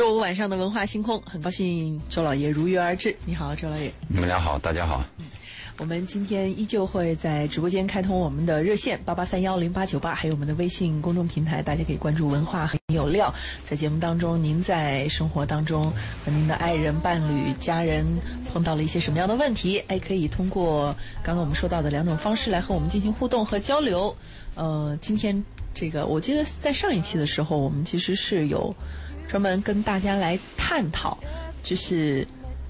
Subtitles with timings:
[0.00, 3.14] 周五晚上的文化星空，很高兴周老爷如约而至。
[3.26, 3.92] 你好，周老爷。
[4.08, 5.04] 你们俩好，大家好。
[5.76, 13.30] 我们今天依旧会在直播间开通我们的热线八八三幺零八九八，还有我们的微信公众平台，大家可以关注“文化很有料”。
[13.68, 15.90] 在节目当中，您在生活当中
[16.24, 18.02] 和您的爱人、伴侣、家人
[18.50, 19.80] 碰到了一些什么样的问题？
[19.88, 24.16] 哎，可以通过刚刚我们说到的两种方式来和我们进行互动和交流。
[24.54, 25.44] 呃，今天
[25.74, 28.74] 这个我记得在上一期的时候，我们其实是有
[29.30, 31.16] 专门跟大家来探讨，
[31.62, 32.26] 就是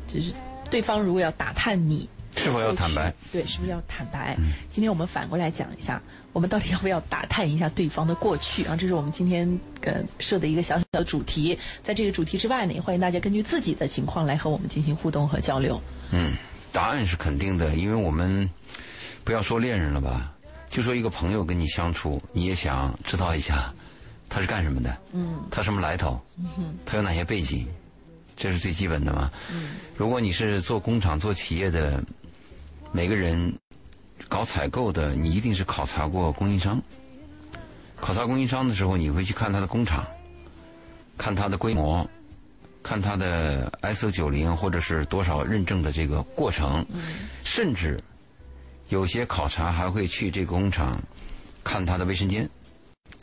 [0.06, 0.30] 就是
[0.70, 2.06] 对方如果要打探你。
[2.36, 3.12] 是否要坦白？
[3.33, 4.36] 对，是不是要坦白？
[4.70, 6.00] 今天我们反过来讲一下，
[6.34, 8.77] 我们到底要不要打探一下对方的过去啊？
[8.77, 11.59] 这是我们今天跟设的一个小小的主题。
[11.83, 15.80] 在这个主题之外呢，也欢迎大家根据自己的情况来和我们进行互动和交流。
[16.12, 16.34] 嗯，
[16.72, 18.48] 答案是肯定的，因为我们
[19.24, 20.30] 不要说恋人了吧，
[20.69, 23.72] 就说一个朋友跟你相处，你也想知道一下
[24.30, 27.69] 他是干什么的，嗯，他什么来头，嗯，他有哪些背景，
[28.34, 29.31] 这是最基本的嘛。
[29.53, 32.03] 嗯，如果你是做工厂、做企业的。
[32.92, 33.56] 每个人
[34.28, 36.83] 搞采购的，你一定是考察过供应商。
[38.01, 40.05] 考察供应商的时候，你会去看他的工厂，
[41.17, 42.05] 看他的规模，
[42.83, 46.84] 看他的 ISO 九零或者是多少认证的这个过程。
[47.45, 47.97] 甚至
[48.89, 51.01] 有些考察还会去这个工厂
[51.62, 52.50] 看他的卫生间，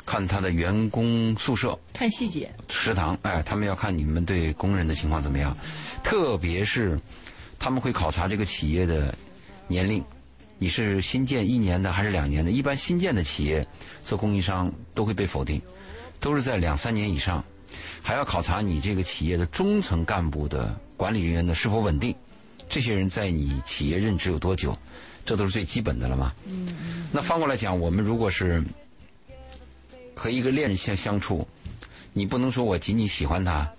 [0.08, 2.50] 看他的员工宿舍，看细节。
[2.70, 5.56] 食堂，哎，他们要看你们对工人的情况怎么样。
[6.04, 7.00] 特别是
[7.60, 9.14] 他们会考察这个企业的。
[9.70, 10.02] 年龄，
[10.58, 12.50] 你是新建一年的还是两年的？
[12.50, 13.68] 一般新建的企业
[14.02, 15.62] 做供应商都会被否定，
[16.22, 17.44] 都是在两三年以上，
[18.02, 22.16] 还要考察你这个企业的中层干部的管理人员的是否稳定，
[22.70, 24.74] 这些人在你企业任职有多久，
[25.26, 26.34] 这都是最基本的了嘛。
[26.46, 28.64] 嗯那反过来讲，我们如果是
[30.18, 31.48] 和一个恋人相相处，
[32.12, 33.72] 你不能说我仅仅喜欢他，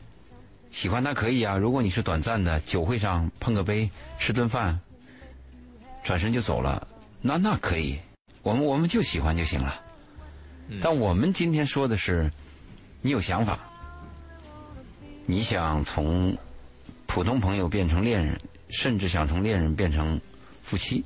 [0.70, 1.56] 喜欢他可以啊。
[1.56, 4.78] 如果你是短暂的，酒会上碰个杯，吃顿饭。
[6.04, 6.86] 转身就走了，
[7.20, 7.98] 那那可以，
[8.42, 9.82] 我们我们就喜欢就行了。
[10.80, 12.30] 但我们今天说的是，
[13.02, 13.58] 你有想法，
[15.26, 16.34] 你想从
[17.06, 18.40] 普通朋友变成恋人，
[18.70, 20.18] 甚至想从恋人变成
[20.62, 21.04] 夫妻。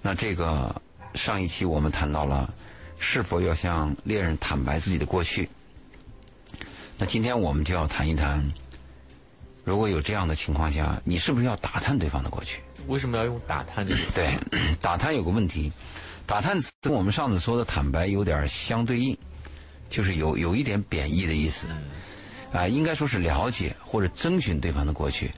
[0.00, 0.80] 那这个
[1.14, 2.52] 上一期我们谈到了，
[3.02, 5.48] 是否要向恋人坦白自己的过去？
[6.96, 8.48] 那今天我们就要谈一谈，
[9.64, 12.60] 如果有这样的情况下，你是不是要打探对方的过去？
[12.86, 14.12] 为什么要用打探这个词？
[14.14, 14.38] 对，
[14.80, 15.72] 打探有个问题，
[16.26, 19.18] 打探词跟我们上次说的坦白有点相对应，
[19.90, 21.66] 就是有有一点贬义的意思。
[22.52, 25.32] 啊，应该说是了解或者征询对方的过去。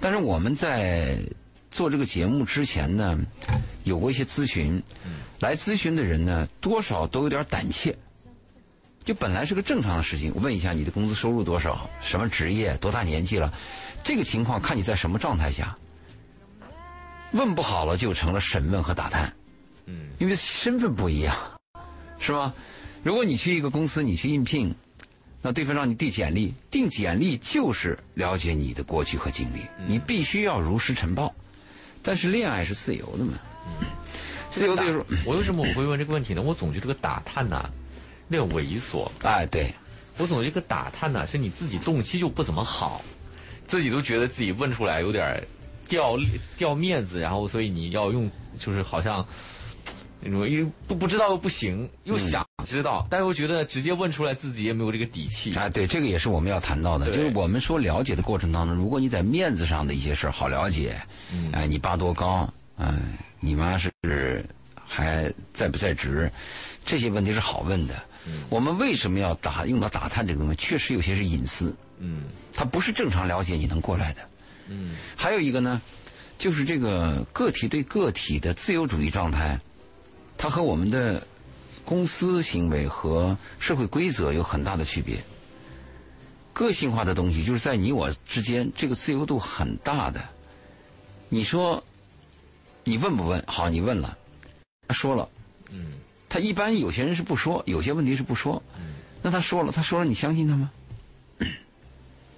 [0.00, 1.18] 但是我们在
[1.70, 3.18] 做这个节目之前呢，
[3.84, 4.82] 有过一些咨询，
[5.42, 7.96] 来咨询的人呢，多少都有点胆怯。
[9.02, 13.52] 就本来是个正常的事情，问一下你的工资收入多少，什么职业，多大年纪了，
[14.04, 15.76] 这个情况看你在什么状态下。
[17.32, 19.34] 问不好了，就成了审问和打探，
[19.86, 21.36] 嗯，因为身份不一样，
[22.20, 22.54] 是吧？
[23.02, 24.72] 如果你去一个公司，你去应聘，
[25.40, 31.34] 那对方让你递简历，递简历就是了解你的过去和经历，你必须要如实呈报。
[32.00, 33.32] 但是恋爱是自由的嘛？
[34.52, 36.42] 自由的时候， 我为什么我会问这个问题呢？
[36.42, 37.68] 我总觉得这个打探呐，
[38.28, 39.10] 有点猥琐。
[39.22, 39.74] 哎，对，
[40.18, 43.02] 我总觉得这个打探呐，是你自己动机就不怎么好，
[43.66, 45.42] 自己都觉得自己问出来有点。
[45.88, 46.16] 掉
[46.56, 49.26] 掉面子，然后所以你要用，就是好像
[50.20, 55.68] 那种因为不不知道又不行，又想知道，但又觉得直接问出来自己也没有这个底气啊。
[55.68, 60.96] 对，这个也是我们要谈到的，就是我们说了解的过程当中，如果你在面子上的一些事儿好了解，
[61.52, 62.48] 哎，你爸多高，
[62.78, 63.12] 嗯，
[63.44, 63.92] 你妈是
[64.86, 66.30] 还在不在职，
[66.86, 67.94] 这些问题是好问的。
[68.48, 70.54] 我们为什么要打用到打探这个东西？
[70.54, 72.22] 确实有些是隐私，嗯，
[72.54, 74.20] 它不是正常了解你能过来的。
[74.68, 75.82] 嗯，还有一个呢，
[76.38, 79.60] 就是这个个体对个体的自由主义状态，
[80.38, 81.26] 它和我们的
[81.84, 85.16] 公司行为和社会规则有很大的区别。
[86.52, 90.20] 个性化的东西就是在你我之间，这个自由度很大的。
[91.28, 91.82] 你说，
[92.84, 93.42] 你问不问？
[93.46, 94.16] 好，你问了，
[94.88, 95.28] 他说了，
[95.70, 95.92] 嗯，
[96.28, 100.70] 他一般有些人是不说，有些问题是不说，嗯，那他说了，他说了，你相信他吗？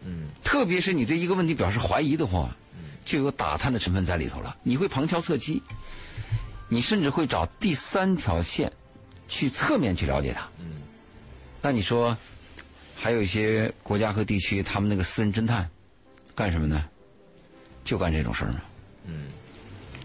[0.06, 2.54] 嗯，特别是你对一个问题表示怀疑的话，
[3.04, 4.54] 就有打探的成分在里头了。
[4.62, 5.62] 你会旁敲侧击，
[6.68, 8.70] 你甚至会找第三条线
[9.28, 10.46] 去侧面去了解他。
[10.58, 10.82] 嗯，
[11.62, 12.14] 那你说，
[12.94, 15.66] 还有一些国家和地区，他们那个私人侦探
[16.34, 16.84] 干什么呢？
[17.82, 18.60] 就干这种事儿嘛。
[19.06, 19.28] 嗯，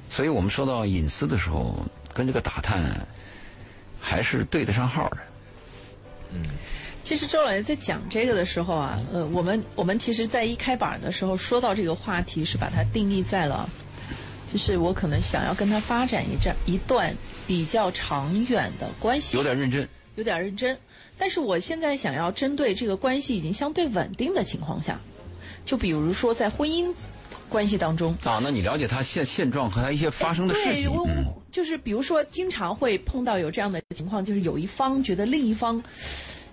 [0.09, 3.07] 所以我们说到隐私的时候，跟这个打探
[4.01, 5.17] 还是对得上号的。
[6.33, 6.44] 嗯。
[7.01, 13.67] 其实周老爷在讲这个的时候啊，呃，我们我们其实，在一开板的时候说到这个话题，是把它定义在了，
[14.47, 17.15] 就是我可能想要跟他发展一段一段
[17.47, 20.77] 比较长远的关系，有点认真，有点认真。
[21.17, 25.00] 但是我现在想要针对这个关系已经相对稳定的情况下，
[25.65, 26.94] 就比如说在婚姻
[27.50, 31.07] 关系当中啊，那你了解他现现状和他一些发生的事情，对，我
[31.51, 35.84] 就是比如说经常会碰到有这样的情况，就是有一方觉得另一方。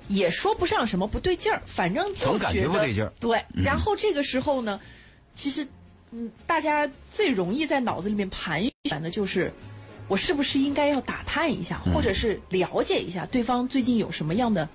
[0.09, 3.13] 也说不上什么不对劲儿，反正就总感觉不对劲儿。
[3.19, 4.79] 对，然后这个时候呢，
[5.35, 5.67] 其实，
[6.13, 9.53] 嗯，大家最容易在脑子里面盘旋的就是，
[10.07, 14.69] 我是不是应该要打探一下，或者是了解一下对方最近有什么样的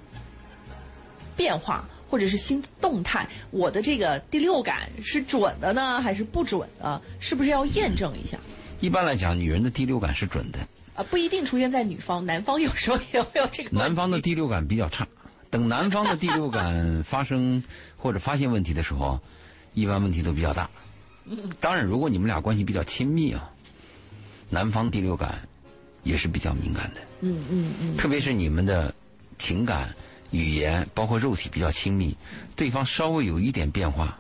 [1.38, 3.26] 变化，或者是新动态？
[3.52, 7.02] 我的这个第六感是准的呢，还是不准的？
[7.22, 8.38] 是不是要验证一下？
[8.82, 10.60] 一般来讲，女人的第六感是准的。
[10.94, 13.70] 啊，不一定出现在女方，男方有时候也会 有这个。
[13.78, 15.08] 男方的第六感比较差。
[15.50, 17.64] 等男方的第六感发生
[17.96, 19.18] 或者发现问题的时候，
[19.74, 20.70] 一般问题都比较大。
[21.62, 23.50] 当然，如果你们俩关系比较亲密啊，
[24.50, 25.40] 男方第六感
[26.04, 27.00] 也是比较敏感的。
[27.22, 27.96] 嗯嗯嗯。
[27.96, 28.94] 特别是你们的
[29.40, 29.94] 情感、
[30.32, 32.16] 语言，包括肉体比较亲密，
[32.56, 34.18] 对方稍微有一点变化，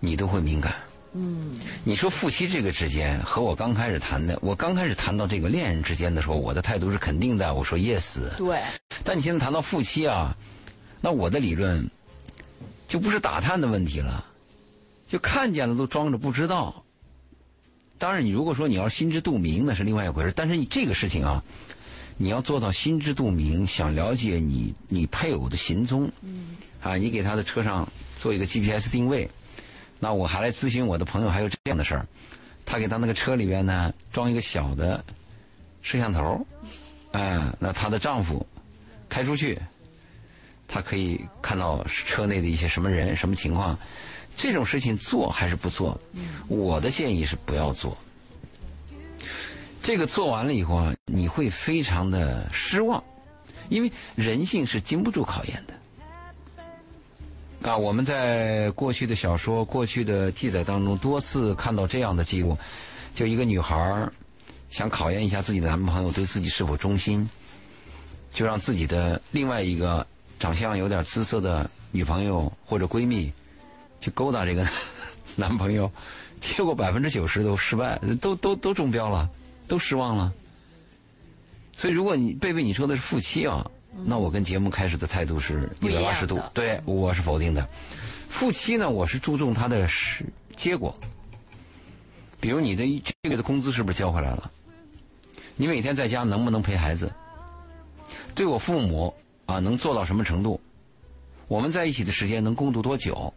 [0.00, 0.74] 你都会敏感。
[1.12, 1.58] 嗯。
[1.84, 8.18] 你说夫妻这个之间，和我刚开始谈的，我刚开始谈到这个恋人之间的时候，我的态度是肯定的，我说 yes。
[8.36, 8.60] 对。
[9.04, 10.36] 但你现在谈到夫妻啊，
[11.00, 11.88] 那我的理论
[12.88, 14.24] 就不是打探的问题了，
[15.06, 16.82] 就看见了都装着不知道。
[17.98, 20.32] 当然，你如果说你要心知肚明，那是另外一回事。
[20.36, 21.42] 但是你这个事情啊，
[22.16, 26.10] 你要做到心知肚明，想了解你你配偶的行踪，
[26.82, 27.86] 啊，你给他的车上
[28.18, 29.28] 做一个 GPS 定位。
[30.00, 32.06] 那我还来咨询我的朋友，还有这样的事儿，
[32.64, 35.04] 他给他那个车里边呢装一个小的
[35.82, 36.46] 摄像头，
[37.12, 38.46] 啊，那她的丈夫。
[39.08, 39.56] 开出去，
[40.66, 43.78] 他可以看到车内的一些什么人、什么情况。
[44.36, 45.98] 这种事情做还是不做？
[46.48, 47.96] 我的建议是不要做。
[49.86, 53.00] 这个做完了以后啊，你会非常的失望，
[53.68, 57.70] 因为人性是经不住考验的。
[57.70, 62.58] 啊，我们在过去的小说、过去的记载当中多次看到这样的记录：，
[63.14, 64.08] 就一个女孩
[64.70, 67.28] 想考验一下自己的男朋友对自己是否忠心。
[68.32, 70.04] 就让自己的另外一个
[70.40, 73.32] 长相有点姿色的女朋友或者闺蜜
[74.00, 74.66] 去勾搭这个
[75.36, 75.88] 男朋友，
[76.40, 79.30] 结果百分之九十都失败，都都都中标了，
[79.66, 80.32] 都失望了。
[81.76, 83.70] 所以，如果你贝贝你说的是夫妻啊，
[84.04, 87.68] 那我跟节目开始的态度是一百八十度，对，我是否定的。
[88.28, 90.24] 夫妻呢，我是注重他的是
[90.56, 90.94] 结果，
[92.40, 94.50] 比如你的这个月的工资是不是交回来了？
[95.56, 97.12] 你每天在家能不能陪孩子？
[98.34, 99.14] 对我父母
[99.46, 100.60] 啊，能做到什么程度？
[101.48, 103.32] 我们在一起的时间能共度多久？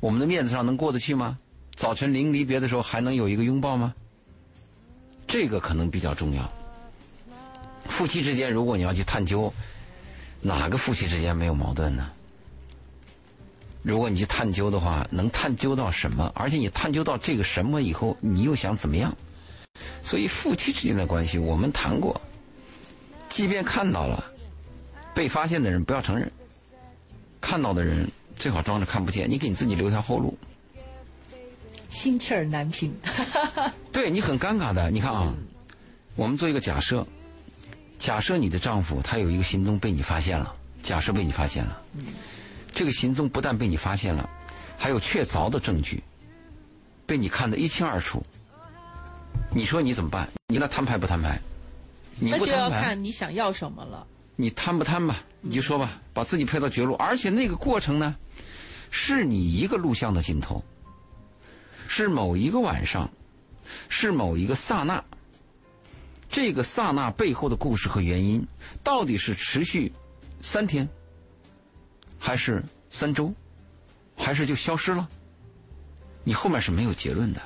[0.00, 1.38] 我们的面子上能过得去吗？
[1.74, 3.94] 早晨临离别的时候还能有一个拥抱吗？
[5.28, 6.50] 这个可能比较重要。
[7.84, 9.52] 夫妻之间，如果你要去探究，
[10.40, 12.10] 哪个夫妻之间没有矛盾呢？
[13.82, 16.32] 如果你去探究的话，能探究到什么？
[16.34, 19.14] 而且你探究到这个什么以后，你又想怎么样？
[20.02, 22.20] 所以夫妻之间的关系，我们谈过。
[23.28, 24.24] 即便看到了，
[25.14, 26.30] 被发现的人不要承认，
[27.40, 29.30] 看到的人最好装着看不见。
[29.30, 30.36] 你给你自己留条后路。
[31.88, 32.94] 心气儿难平。
[33.92, 34.90] 对你很尴尬的。
[34.90, 35.34] 你看啊，
[36.14, 37.06] 我们做一个假设，
[37.98, 41.82] 假设你的丈夫他有一个行踪被你发现了，假设被你发现了，
[42.74, 44.28] 这个行踪不但被你发现了，
[44.76, 46.02] 还有确凿的证据，
[47.06, 48.22] 被你看得一清二楚。
[49.52, 50.28] 你说你怎么办？
[50.48, 51.40] 你那摊牌不摊牌？
[52.20, 54.06] 那就要看你想要什么了。
[54.36, 55.24] 你摊不摊吧？
[55.40, 56.94] 你就说吧，把自己配到绝路。
[56.94, 58.14] 而且那个过程呢，
[58.90, 60.62] 是你一个录像的镜头，
[62.02, 63.10] 是某一个晚上，
[63.88, 65.02] 是某一个刹那。
[66.30, 68.46] 这个刹那背后的故事和原因，
[68.84, 69.92] 到底是持续
[70.40, 70.88] 三天，
[72.16, 73.34] 还是三周，
[74.16, 75.08] 还是就消失了？
[76.22, 77.40] 你后面是没有结论的。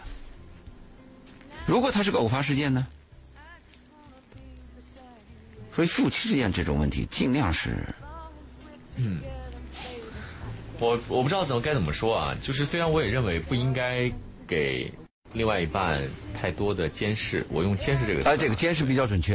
[1.64, 2.86] 如果它是个偶发事件呢？
[5.74, 7.76] 所以夫妻之间这种问题，尽量是，
[8.96, 9.22] 嗯，
[10.78, 12.36] 我我不知道怎么该怎么说啊。
[12.42, 14.12] 就是虽然我也认为不应该
[14.46, 14.92] 给
[15.32, 16.00] 另外一半
[16.38, 19.34] 太多的监视，我用监视这个词，哎，这个监视比较准确。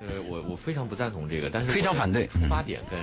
[0.00, 2.26] 呃，我我非常不赞同这个，但是非常反对。
[2.26, 2.98] 出发点跟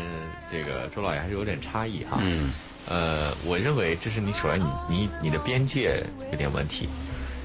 [0.51, 2.19] 这个周老爷还是有点差异哈。
[2.21, 2.51] 嗯。
[2.87, 6.87] 呃，我认为这是你首先你你你的边界有点问题，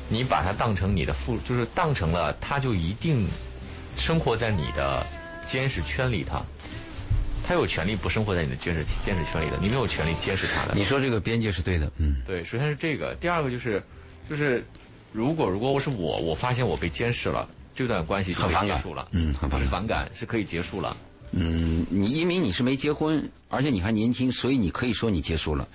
[0.09, 3.27] 你把它当成你的父，就是当成了他就一定
[3.97, 5.05] 生活在你的。
[5.49, 6.43] 监视圈里，他
[7.43, 10.75] 他有权利不生活在你的监视监视圈里的，你没有权利监视他的。
[10.75, 13.83] 你说这个边界是对的，嗯，对，首先是这个，第二个就是，
[14.29, 14.65] 就是
[15.13, 20.97] 如果如果我是我，我发现我被监视了，这段关系就结束了，嗯很反感是反感，是可以结束了。
[21.33, 25.69] 嗯，你因为你是没结婚，而且你还年轻，所以你可以说你结束了。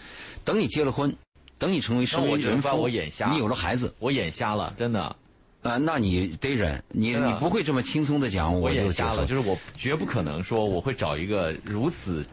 [0.43, 1.15] 等你结了婚，
[1.57, 5.15] 等你成为生那我只能把为人夫，我眼瞎你有了孩子，我眼瞎了，真的，
[5.61, 12.25] 啊、那你得忍，你你不会这么轻松的讲，我就瞎了，就是我绝不可能说我会找一个如此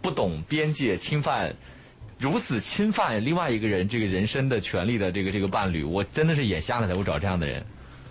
[0.00, 1.54] 不懂边界、侵犯。
[2.18, 7.64] 如此侵犯另外一个人这个人身的权利的这个这个伴侣，我真的是眼瞎了才会找这样的人。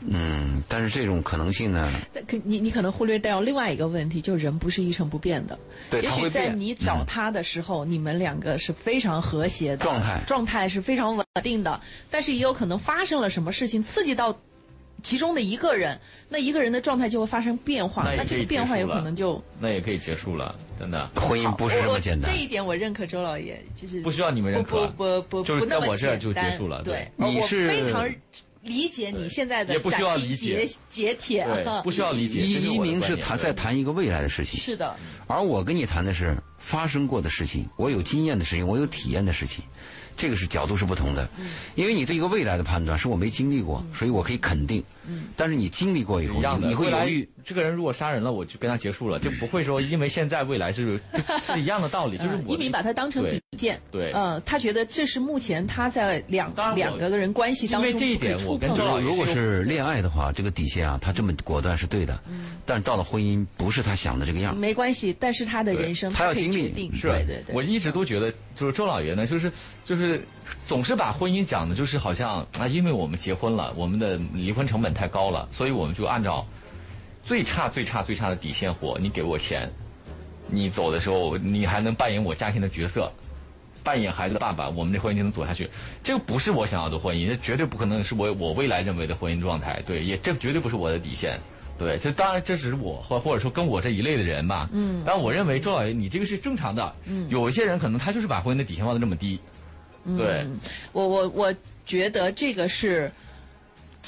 [0.09, 5.57] 嗯，但是这种可能性呢，但可你你可能忽略掉另外一个问题，就是人不是一成不变的。
[5.89, 14.39] 对也许他会变在你找嗯他的时候，你们两个是非常和谐的状态状态是非常稳定的，但是也有可能发生了什么事情刺激到
[15.07, 15.97] 其中的一个人，
[16.27, 21.07] 那一个人的状态就会发生变化，那这个变化有可能就那也可以结束了，真的。
[21.15, 22.29] 婚姻不是这么简单。
[22.29, 22.37] 这。
[22.37, 24.85] 一点我认可周老爷，就是不需要你们认可。
[24.97, 27.09] 不不不在我这儿就结束了对。
[27.15, 28.05] 你是非常
[28.63, 30.65] 理解你现在的也不需要理解。
[30.65, 32.41] 截截铁，对， 不需要理解。
[32.41, 34.93] 一一鸣我的观点是谈在谈一个未来的事情，是的，
[35.25, 39.63] 而我跟你谈的是发生过的事情，我有经验的事情，我有体验的事情，
[40.17, 41.29] 这个是角度是不同的。
[41.75, 44.83] 因为你对一个未来的判断是我没经历过，所以我可以肯定。
[45.35, 47.29] 但是你经历过以后，一样的，你你会未来犹豫。
[47.45, 50.99] 这个人如果杀人了，我就跟他结束了，就不会说因为现在未来是
[51.47, 62.19] 是一样的道理，就是一鸣把他当成底线，对嗯，他觉得这是目前他在两两个人关系当中因为这一点我跟周老爷如果是恋爱的话，这个底线啊，他这么果断是对的。
[62.65, 64.53] 但是到了婚姻，不是他想的这个样。
[64.57, 69.49] 没关系，但是他的人生他要经历是对对对，我一直都觉得，就是周老爷呢，就是
[69.85, 70.21] 就是
[70.65, 76.45] 总是把婚姻讲的，就是好像啊，因为我们结婚了，我们的离婚成本太高了，所以我们就按照
[77.23, 78.97] 最差、最差、最差的底线活。
[78.99, 79.71] 你给我钱，
[80.49, 83.11] 你走的时候，你还能扮演我家庭的角色，
[83.83, 85.69] 扮演孩子的爸爸，我们这婚姻就能走下去。
[86.03, 89.81] 这个不是我想要的婚姻，这绝对不可能是我我未来认为的婚姻状态。
[89.85, 91.39] 对，也这绝对不是我的底线。
[91.77, 94.67] 对，这当然这只是我或或者说跟我这一类的人吧。
[94.73, 95.03] 嗯。
[95.05, 96.95] 但我认为周老爷，你这个是正常的。
[97.05, 97.29] 嗯。
[97.29, 99.39] 有一些人可能他就是把婚姻的底线放得这么低。
[100.17, 100.43] 对。
[100.91, 101.53] 我我我
[101.85, 103.11] 觉得这个是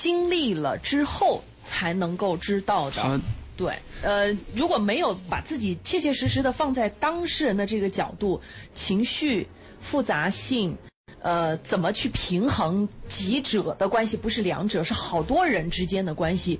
[0.01, 3.19] 经历了之后才能够知道的。
[3.57, 8.41] 对，呃，如果没有把自己切切实实的放在当事人的这个角度，
[8.73, 9.45] 情绪
[9.81, 10.77] 复杂性，
[11.21, 16.57] 呃，怎么去平衡几者的关系，不是两者，是好多人之间的关系，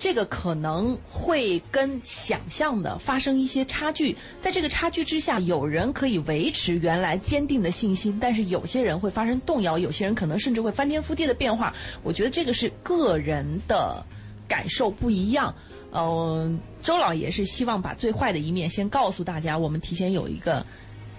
[0.00, 4.16] 这个可能会跟想象的发生一些差距。
[4.40, 11.74] 在这个差距之下，有人可以维持原来坚定的信心，但是有些人会发生动摇，有些人可能甚至会翻天覆地的变化。
[12.02, 14.02] 我觉得这个是个人的
[14.48, 15.54] 感受不一样。
[15.92, 20.64] 嗯、周老爷是希望把最坏的一面先告诉大家，我们提前有一个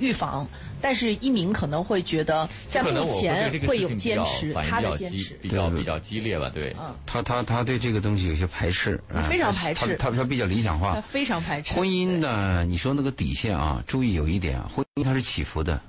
[0.01, 0.45] 预防。
[0.83, 5.33] 但是一鸣可能会觉得，在目可能我会前会有坚持，他比较激的坚持。
[5.35, 6.75] 比较比较激烈吧，对。
[7.05, 11.01] 他他他对这个东西有些排斥，啊非常排斥他他他比较理想化他。
[11.01, 15.79] 非常排斥婚姻呢，你说那个底线啊，注意有一点啊，婚姻它是起伏的。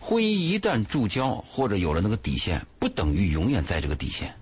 [0.00, 4.34] 婚姻一旦注胶或者有了那个底线，不等于永远在这个底线，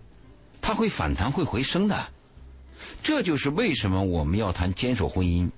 [0.63, 2.07] 它会反弹会回升的。
[3.03, 5.51] 这就是为什么我们要谈坚守婚姻。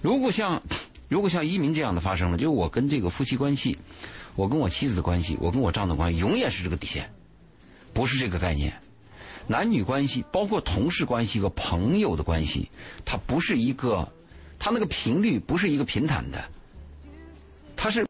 [0.00, 0.62] 如果像
[1.10, 3.76] 如果像移民这样的发生了，就是我跟这个夫妻关系，
[4.36, 7.12] 我跟我妻子的关系，我跟我丈夫的关系，永远是这个底线，
[7.92, 8.72] 不是这个概念。
[9.48, 12.70] 男女关系，包括同事关系和朋友的关系，
[13.04, 14.08] 它不是一个，
[14.56, 16.44] 它那个频率不是一个平坦的，
[17.74, 18.06] 它是，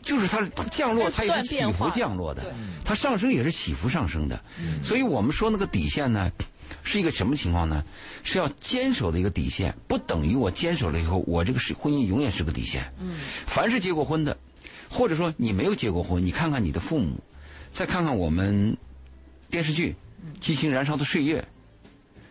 [0.00, 4.42] 就是它降落，它也是起伏降落的，它上升也是起伏上升的，
[4.82, 6.32] 所以我们说那个底线呢，
[6.82, 7.84] 是一个什么情况呢？
[8.22, 12.92] 是要坚守的一个底线，不等于我坚守了以后，我这个是婚姻永远是个底线。
[13.00, 14.36] 嗯凡是结过婚的，
[14.88, 17.18] 或者说你没有结过婚，你看看你的父母，
[17.72, 18.76] 再看看我们
[19.50, 19.94] 电视剧
[20.40, 21.40] 《激情燃烧的岁月》，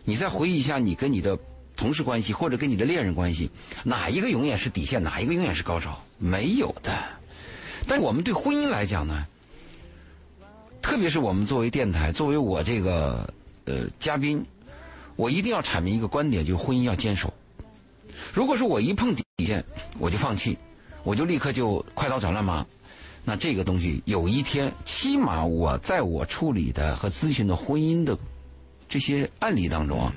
[0.04, 1.38] 你再回忆一下你跟你的
[1.76, 3.50] 同事关系或者跟你的恋人关系，
[3.84, 6.02] 哪一个永远是底线，哪一个永远是高潮？
[6.18, 6.92] 没有的。
[7.86, 9.26] 但是我们对婚姻来讲呢，
[10.82, 13.32] 特别是我们作为电台，作为我这个
[13.70, 14.44] 呃嘉宾，
[15.14, 17.32] 我一定要阐明一个观点，就是婚姻要坚守。
[18.32, 19.64] 如果说我一碰底线，
[19.98, 20.58] 我就放弃，
[21.04, 22.66] 我就立刻就快刀斩乱麻，
[23.24, 28.18] 那这个东西有一天，起码我在我处理的和咨询的婚姻的
[28.88, 30.12] 这些案例当中啊，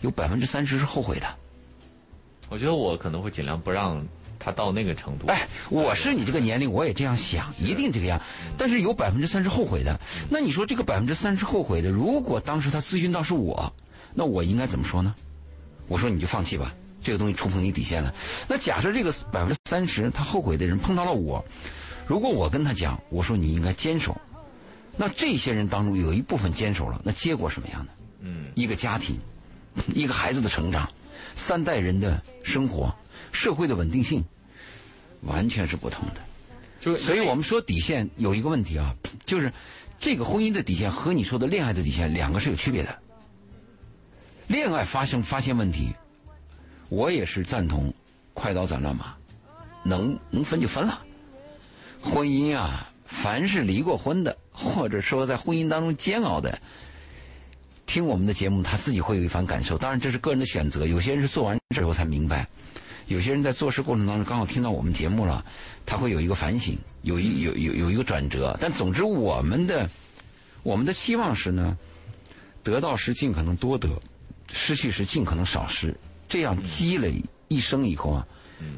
[0.00, 1.26] 有百分之三十是后悔的。
[2.48, 4.04] 我觉得我可能会尽量不让
[4.38, 5.26] 他到那个程度。
[5.28, 8.20] 哎，我是你这个年龄，我也这样想，一定这个样。
[8.58, 9.98] 但是有百分之三十后悔的，
[10.30, 13.72] 那你说这个百分之三十后悔的，如果当时他咨询到是我，
[14.14, 15.14] 那我应该怎么说呢？
[15.88, 18.12] 我说你就放弃吧，这个东西触碰你底线了。
[18.48, 21.44] 那假设这个百分之三十他后悔的人碰到了我，
[22.06, 24.16] 如果我跟他讲，我说你应该坚守，
[24.96, 27.92] 那这些人当中有一部分坚守了，那结果什么样呢？
[28.20, 29.16] 嗯，一个家庭，
[29.94, 30.90] 一个孩子的成长，
[31.36, 32.92] 三代人的生活，
[33.36, 34.24] 社会的稳定性，
[35.20, 36.22] 完全是不同的。
[36.80, 38.94] 就所以我们说底线有一个问题啊，
[39.26, 39.52] 就是
[39.98, 42.98] 这个婚姻的底线和你说的恋爱的底线两个是有区别的。
[44.46, 45.90] 恋爱发生发现问题，
[46.88, 47.92] 我也是赞同
[48.32, 49.14] 快刀斩乱麻，
[49.84, 51.02] 能能分就分了。
[52.00, 56.56] 婚姻啊，凡是离过婚的，或者说在婚姻当中煎熬的，
[57.86, 59.76] 听我们的节目，他自己会有一番感受。
[59.76, 60.86] 当然，这是个人的选择。
[60.86, 62.46] 有些人是做完之后才明白，
[63.06, 65.44] 有些人在做事过程当中刚好听到我们节目了，
[65.84, 68.56] 他会有一个反省，有一有有有一个转折。
[68.60, 69.88] 但总之，我们的
[70.62, 71.78] 我们的期望是呢，
[72.62, 73.88] 得到时尽可能多得，
[74.52, 75.96] 失去时尽可能少失。
[76.28, 78.26] 这样积累一生以后啊，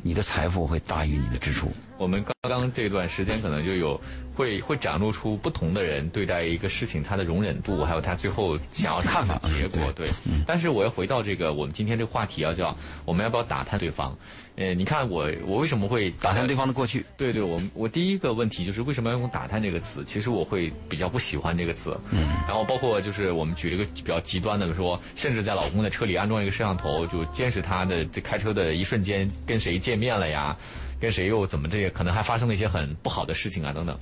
[0.02, 1.72] 你的财富会大于你的支出。
[1.98, 4.00] 我们刚刚这段时间可能就有
[4.34, 9.86] 会会展露出不同的人对待一个事情他的容忍度，还有他最后想要看法的结果。
[9.88, 10.08] 嗯对，
[10.46, 14.16] 但是我要回到这个我们今天这个话题啊，叫我们要不要打探对方？
[14.54, 20.04] 呃，你看我我为什么会打探对方的过去，对对，我我第一个问题就是为什么要用“打探”这个词？
[20.04, 21.96] 其实我会比较不喜欢这个词。
[22.10, 22.28] 嗯。
[22.46, 30.56] 然后包括就是我们举了一个比较极端的说，甚至在老公的车里安装一个摄像头，就监视他的这开车的一瞬间跟谁见面了呀，
[31.00, 33.98] 跟谁又怎么这个，可能还发生了一些很不好的事情啊等等。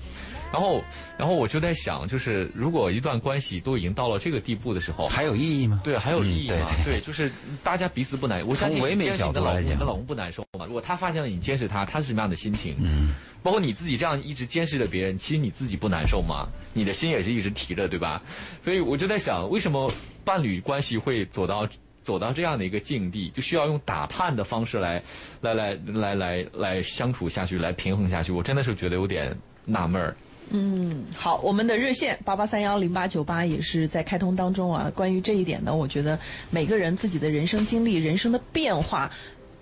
[0.52, 0.82] 然后，
[1.18, 5.80] 然后我就在想，就是如果一段关系都已经到了这个地步的时候，还有意义吗？
[5.82, 6.56] 对，还有意义吗？
[6.70, 7.30] 嗯对对就是
[7.64, 8.46] 大家彼此不难。
[8.46, 10.64] 我相信从唯美你监视你的老公你的老公不难受吗？
[10.64, 12.76] 如果他发现了你监视他，他是什么样的心情？
[12.78, 16.48] 嗯，包括你自己这样一直监视着别人，其实你自己不难受吗？
[16.72, 18.22] 你的心也是一直提着，对吧？
[18.62, 19.92] 所以我就在想，为什么
[20.24, 21.68] 伴侣关系会走到
[22.06, 25.02] 走到这样的一个境地，就需要用打探的方式来
[25.40, 28.30] 来来来来来相处下去，来平衡下去？
[28.30, 30.16] 我真的是觉得有点纳闷儿。
[30.50, 34.88] 嗯好，我们的热线八八三幺零八九八也是在开通当中啊。
[34.94, 36.16] 关于这一点呢，我觉得
[36.48, 39.10] 每个人自己的人生经历、人生的变化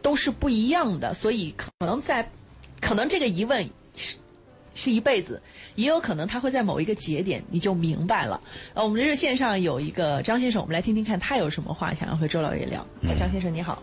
[0.02, 2.28] 都是不一样的，所以可能在，
[2.78, 3.66] 可能这个疑问
[4.74, 5.40] 是是一辈子，
[5.76, 8.40] 也有可能他会在某一个节点你就明白了。
[8.74, 12.86] 呃，我们的热线上有一个张先生，我们来听听看他有什么话想要和周老爷聊。
[13.02, 13.82] 哎张先生你好，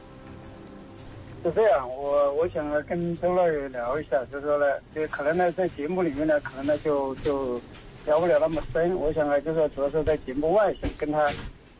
[1.43, 7.59] 是这样，我我想跟周老爷聊一下，就是说呢，就可能呢在节目里面呢，可能呢就就
[8.05, 8.93] 聊不了那么深。
[8.95, 11.23] 我想呢，就是说主要是在节目外，想跟他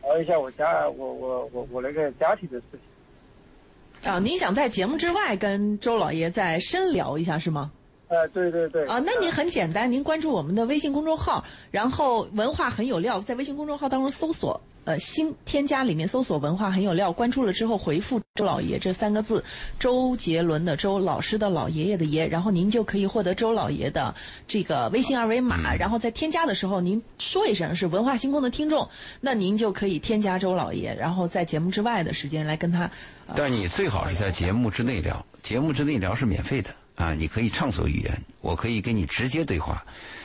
[0.02, 4.10] 聊一下我家我我我我那个家庭的事情。
[4.10, 7.70] 啊，您想在节目之外跟周老爷再深聊一下是吗？
[8.12, 8.86] 呃，对对对。
[8.86, 19.42] 啊，那您很简单，您关注我们的微信公众号，然后文化很有料，在微信公众号当中搜索呃新添加里面搜索文化很有料，关注了之后回复周老爷这三个字，
[19.78, 24.14] 周杰伦的周，老师的老，爷爷的爷，然后您就可以获得周老爷的
[24.46, 28.86] 这个微信二维码，然后在添加的时候您说一声是文化星空的听众，
[29.22, 32.90] 那您就可以添加周老爷，然后在节目之外的时间来跟他。
[33.34, 36.68] 但是你最好是在节目之内聊，节目之内聊是免费的
[37.02, 39.84] 啊，你可以畅所欲言，我可以跟你直接对话，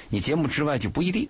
[0.09, 1.27] 你节目之外就不一定，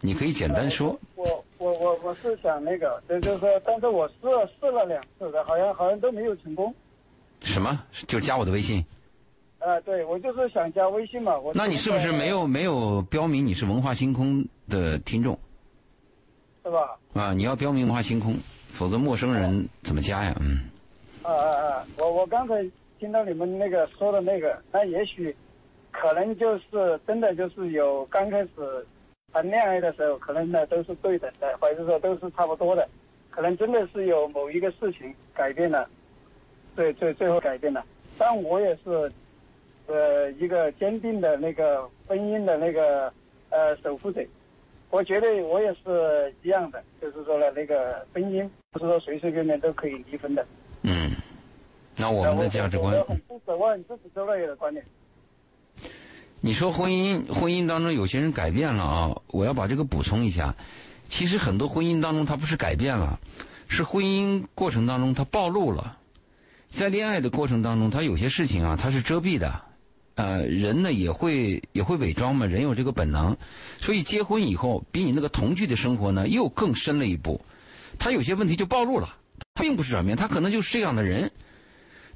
[0.00, 0.96] 你可以简单说。
[1.16, 6.72] 我我我我是想那个，就就是说，但是我试了试了两次的，好像好像都没有成功。
[7.42, 7.82] 什么？
[8.06, 8.84] 就加我的微信？
[9.58, 11.36] 啊，对，我就是想加微信嘛。
[11.36, 15.36] 我那你是不是没有没有标明你是文化星空的听众
[16.62, 16.96] 是吧？
[17.14, 17.34] 啊？
[17.34, 18.36] 你要标明文化星空，
[18.70, 20.36] 否则陌生人怎么加呀？
[20.40, 20.70] 嗯，
[21.24, 21.86] 啊啊啊！
[21.98, 22.54] 我我刚才
[22.98, 25.34] 听到你们那个说的那个，那也许
[25.90, 28.86] 可能就是真的就是有刚开始
[29.32, 32.88] 谈恋爱的时候，可能呢都是对等的，或者说都是差不多的，
[33.30, 35.88] 可能真的是有某一个事情改变了，
[36.74, 37.84] 对，最最后改变了。
[38.18, 39.10] 但我也是，
[39.86, 43.12] 呃，一个坚定的那个婚姻的那个
[43.50, 44.20] 呃守护者。
[44.90, 50.44] 我觉得我也是一样的，就是说呢，那个婚姻不是说随随便便都可以离婚的。
[50.82, 51.10] 嗯，
[51.98, 52.94] 那我们的价值观。
[56.40, 60.54] 你说婚姻婚姻当中有些人改变了啊，我要把这个补充一下。
[61.08, 63.18] 其实很多婚姻当中，他不是改变了，
[63.66, 65.98] 是婚姻过程当中他暴露了。
[66.70, 69.62] 在恋爱的过程当中，他有些事情啊，他是遮蔽的。
[70.14, 73.36] 呃，人呢也会也会伪装嘛，人有这个本能，
[73.78, 77.40] 所以结婚以后，比你那个同居的生活呢又更深了一步。
[77.98, 79.16] 他有些问题就暴露了，
[79.54, 81.30] 他并不是转变，他可能就是这样的人。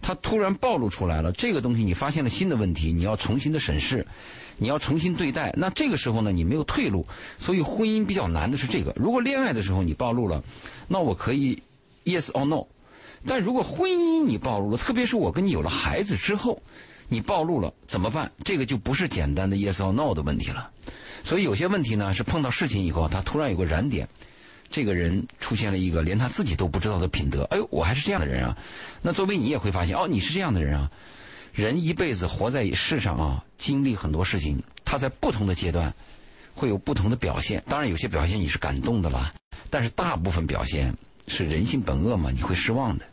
[0.03, 4.05] 他突然暴露出来了，这个东西你发现了新的问题，你要重新的审视，
[4.59, 5.55] 你要重新对待。
[5.57, 7.07] 那这个时候呢，你没有退路，
[7.39, 8.93] 所以婚姻比较难的是这个。
[8.97, 10.43] 如果恋爱的时候你暴露了，
[10.89, 11.63] 那我可以
[12.05, 12.67] yes or no，
[13.25, 16.61] 但如果婚姻你暴露了，特别是我跟你有了孩子之后，
[17.09, 18.31] 你暴露了怎么办？
[18.45, 20.71] 这个就不是简单的 yes or no 的问题了。
[21.23, 24.09] 所以有些问题呢，是碰到事情以后，他突然有个燃点，
[24.73, 27.43] 这个人出现了一个连他自己都不知道的品德。
[27.51, 28.57] 哎呦，我还是这样的人啊！
[29.03, 30.91] 那作为你也会发现，哦，你是这样的人啊。
[31.53, 35.93] 人一辈子活在世上啊，经历很多事情，他在不同的阶段
[36.55, 37.63] 会有不同的表现。
[37.69, 39.31] 当然，有些表现你是感动的啦，
[39.69, 40.91] 但是大部分表现
[41.29, 43.05] 是人性本恶嘛，你会失望的。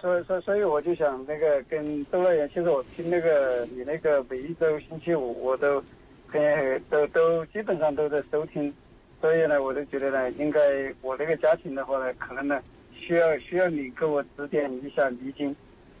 [0.00, 5.82] 所以，所以，所以我就想那个跟周老爷，其实我听那个你那个每一周星期五我都
[6.28, 8.72] 很都都基本上都在收听，
[9.20, 10.60] 所以呢，我就觉得呢，应该
[11.02, 12.60] 我这个家庭的话呢，可能呢
[12.94, 15.54] 需要需要你给我指点一下迷津。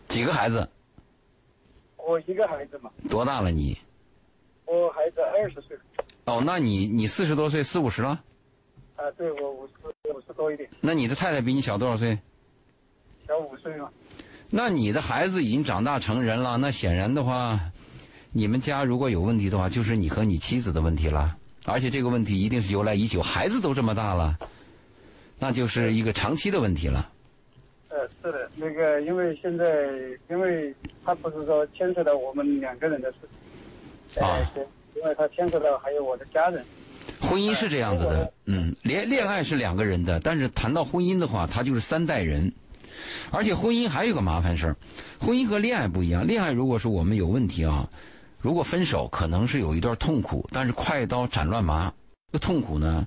[0.06, 0.68] 几个孩子？
[1.96, 2.90] 我一个孩子嘛。
[3.08, 3.76] 多大了你？
[4.66, 5.76] 我孩子二十岁。
[6.26, 8.22] 哦，那你你四十多岁，四五十了？
[8.96, 9.72] 啊，对我五十
[10.12, 10.68] 五十多一点。
[10.80, 12.18] 那你的太太比你小多少岁？
[13.26, 13.90] 小五岁嘛。
[14.50, 17.58] 那你的孩子已经长大成人了，那显然的话，
[18.32, 21.37] 你们家如果有问题的话，就是你和你妻子的问题了。
[21.64, 24.38] 而且这个问题一定是由来已久，孩子都这么大了，
[25.38, 27.10] 那就是一个长期的问题了。
[27.88, 29.64] 呃，是的，那个因为现在，
[30.30, 33.18] 因为他不是说牵扯到我们两个人的事
[34.08, 34.38] 情，啊，
[34.94, 36.64] 因为他牵扯到还有我的家人。
[37.20, 42.52] 婚姻是这样子的，嗯，恋恋爱是两个人的，但是谈到婚姻的话，他就是三代人。
[43.30, 44.76] 而且婚姻还有个麻烦事儿，
[45.18, 47.88] 婚姻和恋爱不一样，恋爱如果说我们有问题啊，
[48.40, 51.92] 如果分手可能是有一段痛苦，但是快刀斩乱麻，
[52.32, 53.06] 这痛苦呢，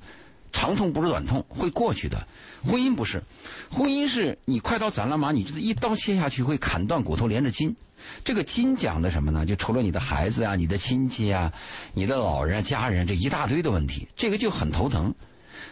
[0.52, 2.28] 长痛不如短痛，会过去的。
[2.63, 3.24] 婚姻不是，
[3.70, 7.76] 婚姻是你快刀斩乱麻，你这一刀切下去会砍断骨头连着筋。
[8.24, 9.46] 这个筋讲的什么呢？
[9.46, 11.54] 就除了你的孩子啊、你的亲戚啊、
[11.94, 15.13] 你的老人、家人这一大堆的问题，这个就很头疼。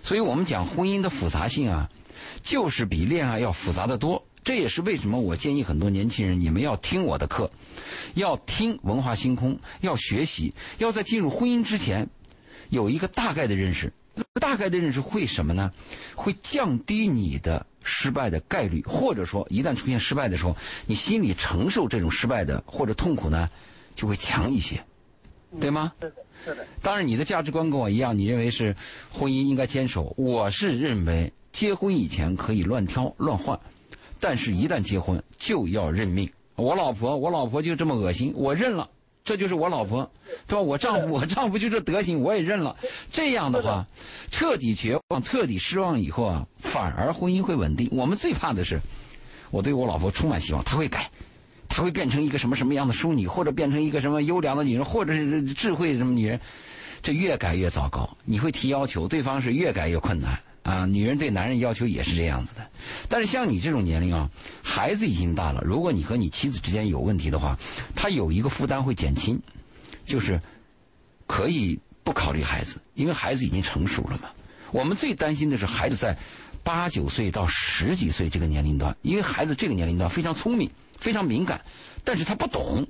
[0.04, 1.90] 所以我们讲婚姻的复杂性啊，
[2.44, 4.24] 就是比恋爱要复杂的多。
[4.44, 7.50] 这也是为什么我建议很多年轻人，你们要听我的课，
[8.14, 12.08] 要听文化星空，要学习，要在进入婚姻之前
[12.70, 13.92] 有一个大概的认识。
[14.42, 15.72] 大概的认识会什么呢？
[16.14, 20.54] 会降低你的失败的概率，或者说一旦出现失败的时候，
[20.86, 23.50] 你心里承受这种失败的或者痛苦呢，
[23.96, 24.84] 就会强一些，
[25.62, 25.94] 对吗？
[26.02, 26.68] 是的，是的。
[26.82, 28.76] 当然，你的价值观跟我一样，你认为是
[29.10, 30.14] 婚姻应该坚守。
[30.18, 33.58] 我是认为结婚以前可以乱挑乱换，
[34.20, 36.30] 但是一旦结婚就要认命。
[36.60, 38.90] 我老婆，我老婆就这么恶心，我认了。
[39.26, 40.10] 这就是我老婆，
[40.48, 40.62] 对吧？
[40.62, 42.76] 我丈夫，我丈夫就这德行，我也认了。
[43.12, 43.86] 这样的话，
[44.32, 47.88] 彻底绝望、彻底失望以后啊，反而婚姻会稳定。
[47.92, 48.80] 我们最怕的是，
[49.52, 51.12] 我对我老婆充满希望，她会改，
[51.68, 56.40] 她会变成一个什么什么样的淑女，或者变成一个什么优良的女人，或者是智慧什么女人，
[57.04, 58.10] 这越改越糟糕。
[58.26, 60.40] 你会提要求，对方是越改越困难。
[60.62, 62.70] 啊，女人对男人要求也是这样子的，
[63.08, 64.30] 但是像你这种年龄啊，
[64.62, 65.62] 孩子已经大了。
[65.64, 67.58] 如果你和你妻子之间有问题的话，
[67.96, 69.40] 他有一个负担会减轻，
[70.06, 70.40] 就是
[71.26, 74.30] 可以不考虑孩子，因为孩子已经成熟了嘛。
[74.72, 76.16] 我们最担心的是孩子在
[76.64, 80.70] 八九岁到十几岁这个年龄段，因为孩子这个年龄段非常聪明、
[81.00, 81.60] 非常敏感，
[82.04, 82.86] 但是他不懂，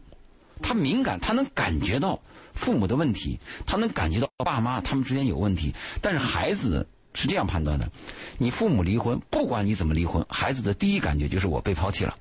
[0.62, 2.19] 他敏感，他能感觉到
[2.53, 6.86] 父母的问题，他能感觉到爸妈他们之间有问题，但是孩子。
[7.19, 7.91] 是这样判断的：
[8.38, 12.15] 你父母离婚，不管你怎么离婚，孩子的第一感觉就是我被抛弃了。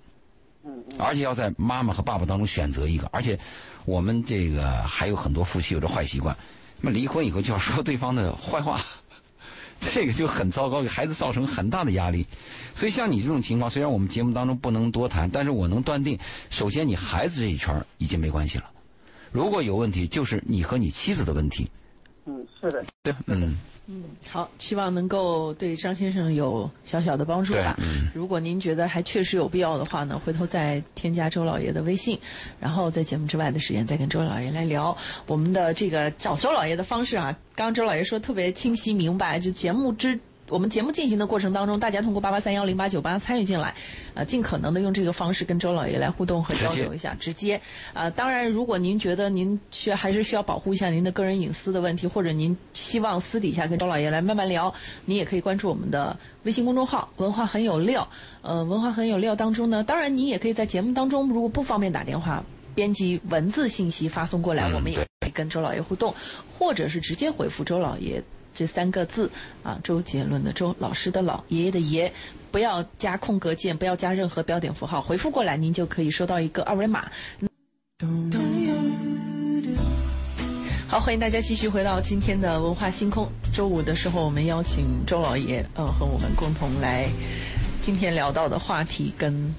[0.65, 3.39] 嗯而且要在妈妈和爸爸当中选择一个，而且
[3.85, 6.37] 我们这个还有很多夫妻有着坏习惯，
[6.81, 8.81] 那么离婚以后就要说对方的坏话，
[9.81, 12.27] 这个就很糟糕，给孩子造成很大的压力。
[12.75, 16.19] 所以像你这种情况，虽然我们节目当中不能多谈，但是我能断定，
[16.51, 18.65] 首先你孩子这一圈已经没关系了。
[19.31, 21.69] 如果有问题，就是你和你妻子的问题。
[22.27, 22.85] 嗯，是的。
[23.03, 23.57] 对，嗯。
[23.91, 27.75] 嗯，好，希望能够对张先生有小小的帮助吧。
[27.79, 32.19] 嗯如果您觉得还确实有必要的话呢，回头再添加周老爷的微信，
[32.61, 34.95] 然后在节目之外的时间再跟周老爷来聊
[35.27, 37.35] 我们的这个找周老爷的方式啊。
[37.55, 40.21] 刚刚周老爷说特别清晰明白，就节目之。
[40.49, 43.75] 我们节目进行的过程当中，大家通过八八三幺零八九八参与进来，
[44.15, 47.61] 呃，尽可能的用这个方式跟周老爷来互动和交流一下，直接。
[47.93, 54.73] 呃，当然，如果您觉得您需还是需要保护一下您的个人隐私的问题，或者您希望私底下跟周老爷来慢慢聊，
[55.05, 58.09] 您也可以关注我们的微信公众号“文化很有料”。
[58.41, 62.43] 呃，“文化很有料”当中呢，当然您也可以在节目当中，如果不方便打电话，
[62.75, 66.15] 编辑文字信息发送过来，我们也可以跟周老爷互动，
[66.59, 68.23] 或者是直接回复周老爷。
[68.59, 69.31] 这三个字
[69.63, 72.13] 啊，周杰伦的周，老师的老，爷爷的爷，
[72.51, 77.09] 不要加空格键，不要加任何标点符号，回复过来，您就可以收到一个二维码。
[80.89, 83.29] 好，欢迎大家继续回到今天的文化星空。
[83.55, 87.09] 周五的时候，我们邀请周老爷，呃，和我们共同来。
[87.81, 89.55] 今天聊到的话题跟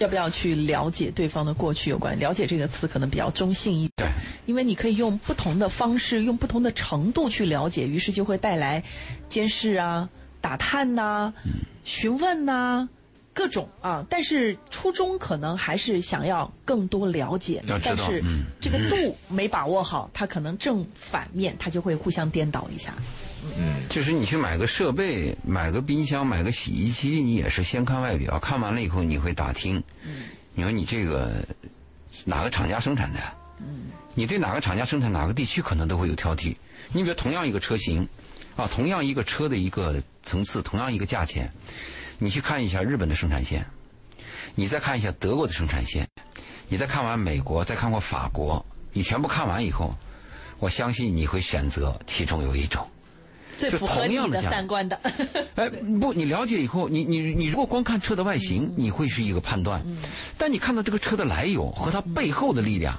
[0.00, 2.18] 要不要去了解对方的过去有关。
[2.18, 4.10] 了解这个词可能比较中性一点，
[4.46, 8.82] 因为你可以用不同的方式，用不同的程度去了解，于是就会带来
[9.28, 10.08] 监视啊、
[10.40, 11.34] 打探呐、
[11.84, 12.88] 询问呐。
[13.36, 22.94] 各种啊，但是初衷可能还是想要更多了解，但是嗯这个度没把握好，它可能正反面，它就会互相颠倒一下。
[23.58, 30.22] 嗯就是你去买个设备，买个冰箱，买个洗衣机，你也是先看外表，看完了以后你会打听，嗯
[30.54, 31.44] 你说你这个
[32.24, 33.20] 哪个厂家生产的？
[34.18, 36.56] 你对哪个厂家生产哪个地区可能都会有挑剔。
[36.90, 38.08] 你比如同样一个车型，
[38.56, 41.52] 啊，同样一个车的一个层次，同样一个价钱，
[42.18, 43.66] 你去看一下日本的生产线，
[44.54, 46.08] 你再看一下德国的生产线，
[46.66, 49.94] 你再看完美国，再看过法国，你全部看完以后，
[50.58, 52.84] 我相信你会选择其中有一种。
[53.58, 55.00] 就最符合你的同样的价三观的，
[55.54, 55.68] 哎，
[56.00, 59.82] 不，你了解以后，你你你如果光看车的外形，你会是一个判断，
[60.36, 62.98] 但你看到这个车的来由和它背后的力量，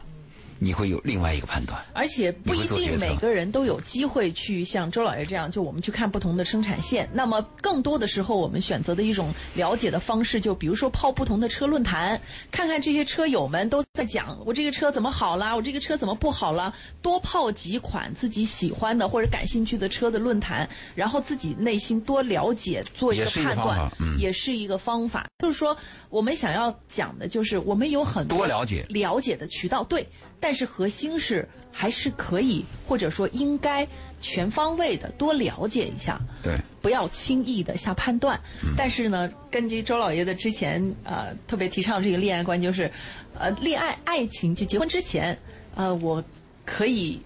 [0.60, 1.80] 你会有另外一个判断。
[1.93, 7.10] 而且不一定每个人都有机会去像周老爷这样，就我们去看不同的生产线。
[7.13, 12.20] 那么更多的时候，我们选择的一种了解的方式，就比如说泡不同的车论坛，
[12.52, 25.27] 看看这些车友们都在讲我这个车怎么好啦，我这个车怎么不好啦，多泡几款自己喜欢的或者感兴趣的车的论坛，然后自己内心多了解，做一个判断也是一个方法。
[25.39, 25.75] 就是说，
[26.10, 30.07] 我们想要讲的就是，我们有很多了解了解的渠道，对，
[30.39, 33.87] 但是核心是还是可以，或者说应该
[34.19, 38.39] 全方位的多了解一下，对，不要轻易的下判断。
[38.75, 42.91] 但是呢，根据周老爷的之前呃特别提倡这个恋爱观，就是
[43.37, 45.37] 呃恋爱爱情就结婚之前，
[45.75, 46.23] 呃我
[46.65, 47.21] 可以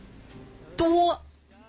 [0.76, 1.18] 多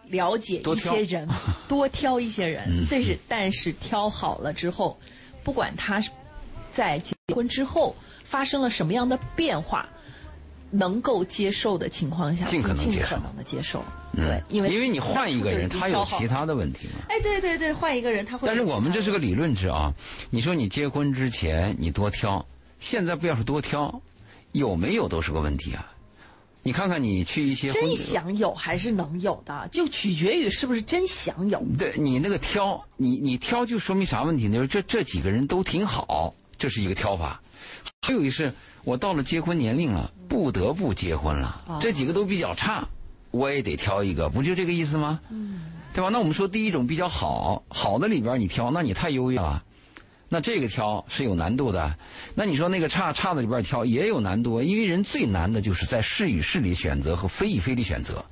[0.08, 1.28] 了解一些人，
[1.68, 4.98] 多挑一些人，嗯但是但是挑好了之后，
[5.44, 6.10] 不管他是
[6.72, 9.88] 在结婚之后发生了什么样的变化。
[10.72, 13.85] 能够接受的情况下，尽可能尽接受可能的接受，
[14.16, 17.04] 对，因为因为你换一个人，他有其他的问题嘛。
[17.11, 18.62] 哎，对对对，换一个人他会但是。
[18.62, 19.92] 我们这是个理论值啊，
[20.30, 22.44] 你说你结婚之前你多挑，
[22.80, 24.00] 现在不要是多挑，
[24.52, 25.87] 有没有都是个问题啊。
[26.64, 31.61] 你看看你去一些真想有还是能有的，就取决于是不是真想有。
[31.76, 34.56] 对你那个挑，你你挑就说明啥问题呢？
[34.56, 36.32] 就是这这几个人都挺好，
[36.62, 37.42] 这是一个挑法。
[38.03, 42.87] 还有一是，我到了结婚年龄了，不得不结婚了，哦这几个都比较差，
[43.33, 45.18] 我也得挑一个，不就这个意思吗？
[45.31, 46.09] 嗯，对吧？
[46.12, 49.61] 那我们说第一种比较好，好的里边你挑，那你太优越了。
[50.29, 51.96] 那这个挑是有难度的，
[52.37, 58.25] 那你说那个差差的里边挑也有难度，因为人最难的就是在是与是里选择和非与非里选择。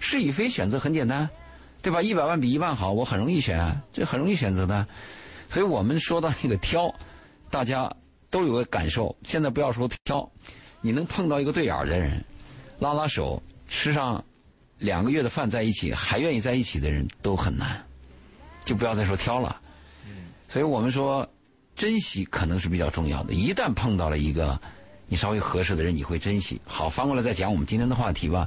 [0.00, 1.30] 是与非选择很简单，
[1.82, 2.02] 对吧？
[2.02, 4.84] 一百万比一万好，我很容易选，这很容易选择的。
[5.48, 6.92] 所以我们说到那个挑，
[7.56, 7.90] 大家
[8.28, 9.16] 都有个感受。
[9.22, 10.30] 现在不要说挑，
[10.82, 12.22] 你能碰到一个对眼儿的人，
[12.80, 14.22] 拉拉手，吃上
[14.76, 17.82] 两个月的饭在一起，还愿意在一起的人都很难，
[18.62, 19.58] 就不要再说挑了。
[20.48, 21.26] 所以我们说，
[21.74, 23.32] 珍惜可能是比较重要的。
[23.32, 24.60] 一旦碰到了一个
[25.08, 26.60] 你稍微合适的人，你会珍惜。
[26.66, 28.46] 好，翻过来再讲我们今天的话题吧。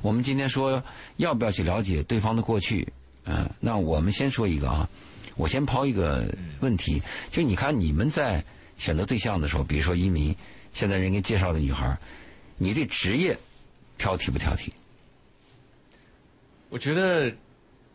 [0.00, 0.80] 我们今天说
[1.16, 2.86] 要不要去了解对方的过去？
[3.24, 4.88] 嗯、那我们先说一个啊，
[5.36, 6.26] 我先抛一个
[6.60, 8.44] 问题，就你看你们在
[8.76, 10.34] 选择对象的时候，比如说移民，
[10.72, 11.96] 现在人给介绍的女孩，
[12.58, 13.36] 你对职业
[13.98, 14.68] 挑剔不挑剔？
[16.70, 17.32] 我觉得，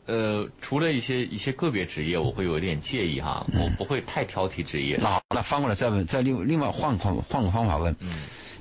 [0.06, 4.97] 呃，除了一些一些个别职业，我会有一点介意哈，嗯我不会太挑剔职业。
[5.02, 8.10] 那好，那翻过来再问，再另另外换换换个方法问，嗯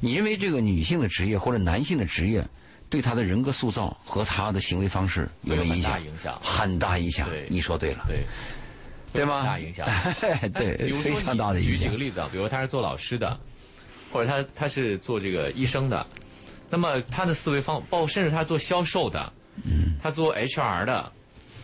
[0.01, 2.45] 你认为这个女性的职业或者男性的职业，
[2.91, 5.93] 对他的人格塑造和他的行为方式有没有影响？
[5.93, 7.29] 很大影响很大影响。
[7.29, 8.25] 对你说对了，对，
[9.13, 9.45] 对吗？
[9.45, 9.87] 大影响。
[10.43, 11.73] 比 对，非常大的影响。
[11.73, 13.39] 举几个例子啊，比如他是做老师的，
[14.13, 16.07] 或者他他是做这个医生的，
[16.71, 19.33] 那么他的思维方，包括甚至他做销售的，
[19.65, 21.13] 嗯，他做 HR 的，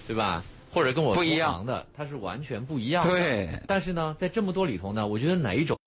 [0.07, 0.42] 对吧？
[0.72, 3.11] 或者跟我不一样的，他是完全不一样的。
[3.11, 5.78] 对但是呢，在这么多里头呢，我觉得哪一种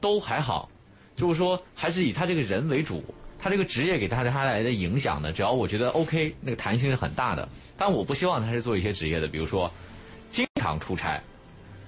[0.00, 0.70] 都还好，
[1.16, 3.02] 就是说还是以他这个人为主，
[3.40, 7.48] 他这个职业给他带来的影响呢，只要我觉得 OK，那个弹性是很大的。
[7.76, 9.68] 但我不希望他是做一些职业的，比如说
[10.68, 11.18] 经常出差，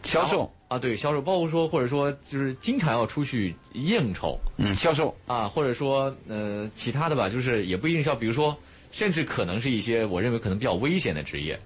[0.04, 4.38] 销售，啊，对销售，包括说或者说就是经常要出去应酬。
[4.56, 8.56] 嗯，销售，啊，或者说呃其他的吧，就是也不一定是要，比如说
[8.90, 11.60] 甚至可能是一些我认为可能比较危险的职业。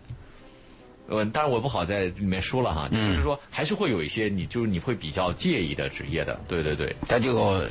[1.07, 7.63] 呃，当然我不好在里面说了哈，就是说还是会有一些你就是你会比较介意的职业的，对对对，他就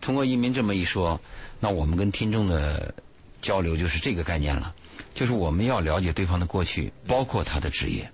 [0.00, 1.20] 通过移民这么一说，
[1.58, 2.94] 那我们跟听众的
[3.42, 4.72] 交流就是这个概念了，
[5.12, 8.08] 就是我们要了解对方的过去，包括他的职业，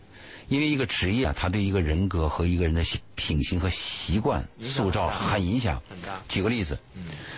[0.48, 2.82] 因为一个职业啊，它对一个人格和一个人的
[3.14, 5.82] 品行和习惯塑造很影响。
[5.90, 6.22] 很大。
[6.28, 6.78] 举个例子，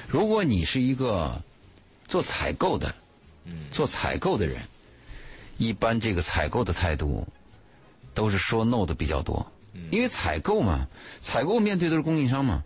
[0.08, 1.40] 如果你是一个
[2.06, 2.94] 做采购的，
[3.70, 4.60] 做采购的人，
[5.56, 7.26] 一般这个采购的态度
[8.12, 9.46] 都是说 no 的比较多，
[9.90, 10.86] 因为采购嘛，
[11.22, 12.62] 采购面对的是供应商嘛，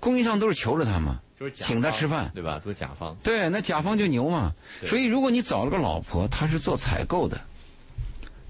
[0.00, 2.60] 供应商都是求着他嘛，就是请他吃饭，对吧？
[2.64, 3.16] 都是甲方。
[3.22, 4.52] 对，那甲方就牛嘛。
[4.84, 7.40] 所以如果你找了个老婆，她是做采购的，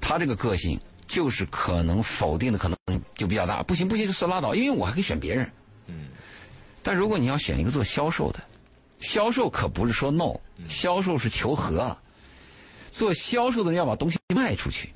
[0.01, 2.79] 她这个个性就是可能否定的可能
[3.17, 3.63] 就比较大。
[3.65, 5.51] 不行不行就算拉倒，因为我还可以选别人。
[5.87, 6.09] 嗯。
[6.83, 8.39] 但如果你要选一个做销售的，
[9.01, 10.35] 销售可不是说 no，
[10.69, 11.97] 销售是求和。
[12.91, 14.93] 做销售的人要把东西卖出去，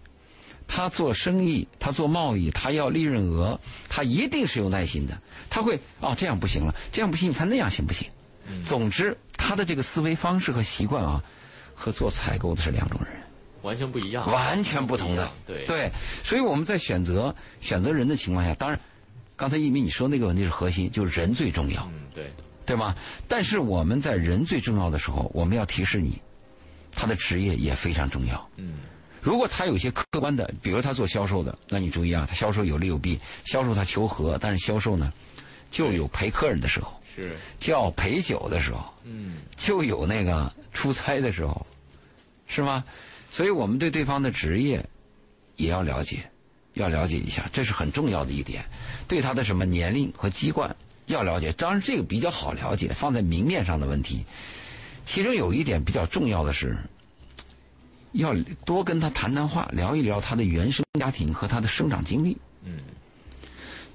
[0.66, 5.20] 他做生意，他做贸易，他要利润额，他一定是有耐心的。
[5.50, 8.08] 他会哦，这样不行了，这样不行，你看那样行不行？
[8.64, 11.22] 总之，他的这个思维方式和习惯啊，
[11.74, 13.21] 和做采购的是两种人，
[13.62, 15.30] 完全不一样，完全不同的。
[15.46, 15.90] 对对，
[16.22, 18.78] 所以我们在选择选择人的情况下，当然，
[19.36, 21.88] 刚才一鸣你说那个问题是核心，就是人最重要。
[21.94, 22.30] 嗯，对，
[22.66, 22.94] 对吗？
[23.26, 26.20] 但是我们在人最重要的时候，我们要提示你，
[26.90, 28.48] 他的职业也非常重要。
[28.56, 28.80] 嗯，
[29.20, 35.12] 如果他有些客观的，比如他做销售的，那你注意啊，他销售有利有弊，销售他求和，但是销售呢，
[35.70, 41.66] 就有陪客人的时候，是，就要陪酒的时候，嗯，就有那个出差的时候，
[42.46, 42.82] 是吗？
[43.32, 44.84] 所以我们对对方的职业
[45.56, 46.18] 也要了解，
[46.74, 48.62] 要了解一下，这是很重要的一点。
[49.08, 54.22] 对他的什么年龄和籍贯要了解，当然这个比较好了解，放在明面上的问题。
[55.06, 56.76] 其中有一点比较重要的是，
[58.12, 58.34] 要
[58.66, 62.36] 多跟他谈谈话，聊一聊他的原生家庭和他的生长经历。
[62.64, 62.80] 嗯，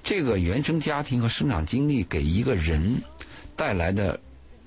[0.02, 3.00] 这个原生家庭和生长经历给一个人
[3.54, 4.18] 带来的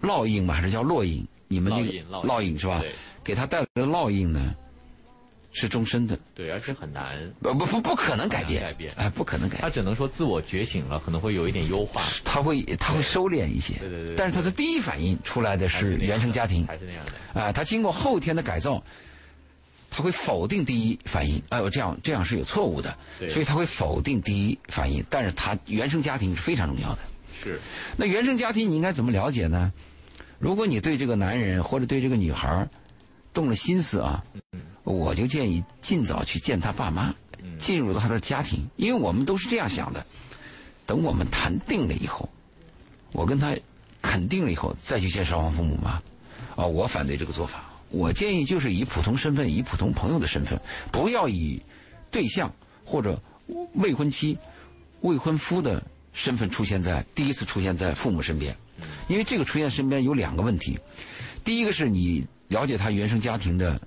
[0.02, 1.28] 烙印嘛，还是叫烙印？
[1.50, 1.92] 你们那个
[2.26, 2.94] 烙印是吧对？
[3.24, 4.56] 给他带来的烙印呢，
[5.54, 8.92] 是终身的，对，而且很难，不不不不可能改变，改变。
[8.96, 9.62] 哎，不可能改变。
[9.62, 18.82] 他只能说自我觉醒了，可能会有一点优化，他会他会收敛一些，对对对但是他的第一反应出来的是原生家庭，还是那样的，啊，他经过后天的改造，
[19.90, 23.30] 他会否定第一反应，哎呦，这样这样是有错误的，对。
[23.30, 27.00] 所以他会否定第一反应，但是他原生家庭是非常重要的。
[27.44, 27.60] 是，
[27.98, 29.74] 那原生家庭你应该怎么了解呢？
[30.40, 32.70] 如果你对这个男人或者对这个女孩儿
[33.34, 34.24] 动了心思啊，
[34.84, 37.14] 我就建议尽早去见他爸妈，
[37.58, 40.06] 进入到他的家庭，因为我们都是这样想的。
[40.86, 42.30] 等我们谈定了以后，
[43.12, 43.56] 我跟他
[44.02, 46.02] 肯定了以后，再去见双方父母嘛。
[46.56, 47.70] 啊，我反对这个做法。
[47.90, 50.60] 我建议就是以普通身份，以普通朋友的身份，
[50.92, 51.62] 不要以
[52.10, 52.52] 对象
[52.84, 53.18] 或者
[53.74, 54.38] 未婚妻、
[55.02, 55.82] 未婚夫的
[56.14, 58.56] 身份出现在第一次出现在父母身边，
[59.08, 60.78] 因为这个出现身边有两个问题，
[61.44, 63.80] 第一个是你了解他原生家庭的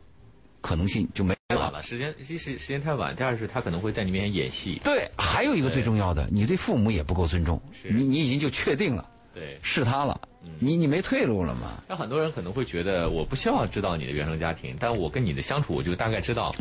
[0.63, 1.71] 可能性就没有了。
[1.71, 9.59] 了，时间一是时间太晚，第二是他可能会在你面前演戏，对，还有一个最重要的，你对父母也不够尊重，是你你已经就确定了对。
[9.63, 10.19] 是他了，
[10.59, 11.83] 你你没退路了嘛？
[11.87, 16.55] 那很多人可能会觉得，我不需要知道你的原生家庭，但我跟你的相处，我就大概知道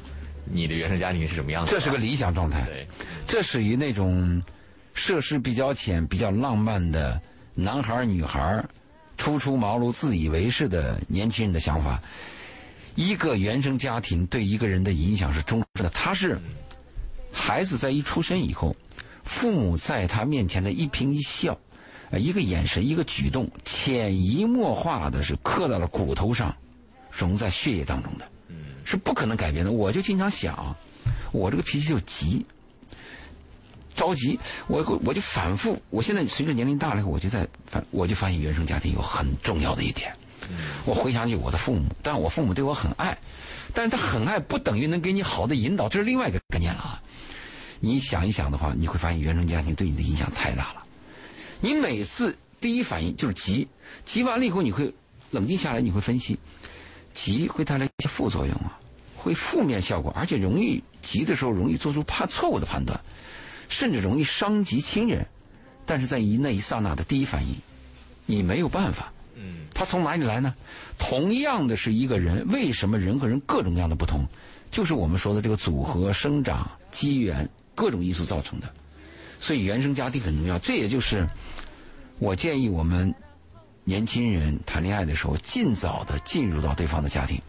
[0.44, 1.72] 你的原生家庭是什么样子。
[1.72, 2.86] 这是个理想状态，对，
[3.26, 4.44] 这属于那种
[4.94, 7.22] 涉世比较浅、比较浪漫的
[7.56, 8.70] 男孩女孩儿
[9.18, 12.02] 初出茅庐、自以为是的年轻人的想法。
[12.96, 16.40] 一个原生家庭对一个人的影响是终身的，他是
[17.32, 18.76] 孩子在一出生以后，
[19.24, 21.58] 父母在他面前的一颦一笑，
[22.12, 26.56] 呃，一个眼神、一个举动，潜移默化的是刻到了骨头上，
[27.10, 28.30] 融在血液当中的，
[28.84, 29.72] 是不可能改变的。
[29.72, 30.76] 我就经常想，
[31.32, 32.46] 我这个脾气就急，
[33.96, 35.82] 着急，我我就反复。
[35.90, 40.14] 我现在随着年龄大了以后，我就在反，我就发现原生家庭有很重要的一点。
[40.86, 43.18] 我回想起我的父母，但我父母对我很爱，
[43.74, 47.02] 但是他很爱不等于能给你好的引导，这是另外一个概念了啊。
[47.80, 50.84] 你想一想的话，你会发现原生家庭对你的影响太大了。
[51.62, 53.68] 你每次第一反应就是急，
[54.04, 54.94] 急完了以后你会
[55.32, 56.38] 冷静下来，你会分析，
[57.14, 58.78] 急会带来一些副作用啊，
[59.16, 63.00] 会负面效果，而且容易急的时候容易做出判错误的判断，
[63.74, 65.26] 甚至容易伤及亲人。
[65.86, 67.56] 但是在一那一刹那的第一反应，
[68.26, 69.12] 你没有办法。
[69.36, 70.54] 嗯，它从哪里来呢？
[70.98, 74.26] 同样的是一个人，为什么人和人各种各样的不同？
[74.72, 78.72] 就是我们说的这个组合、生长、机缘各种因素造成的。
[79.40, 80.58] 所以原生家庭很重要。
[80.60, 81.28] 这也就是
[82.20, 83.14] 我建议我们
[83.84, 87.42] 年轻人谈恋爱的时候，尽早的进入到对方的家庭。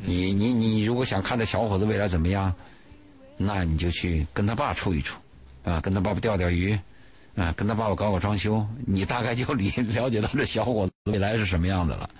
[0.00, 2.54] 你你你，如果想看这小伙子未来怎么样，
[3.38, 5.20] 那你就去跟他爸处一处，
[5.62, 6.76] 啊，跟他爸爸钓钓鱼，
[7.36, 12.10] 啊，跟他爸爸搞搞装修，你大概就理 了解到这小伙子未来是什么样的了。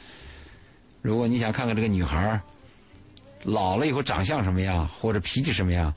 [1.03, 2.41] 如果你想看看这个女孩
[3.43, 5.93] 老了以后长相什么样，或者脾气什么样，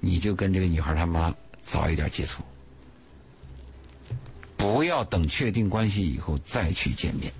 [0.00, 2.42] 你就跟这个女孩他妈早一点接触，
[4.56, 7.32] 不要等确定关系以后再去见面，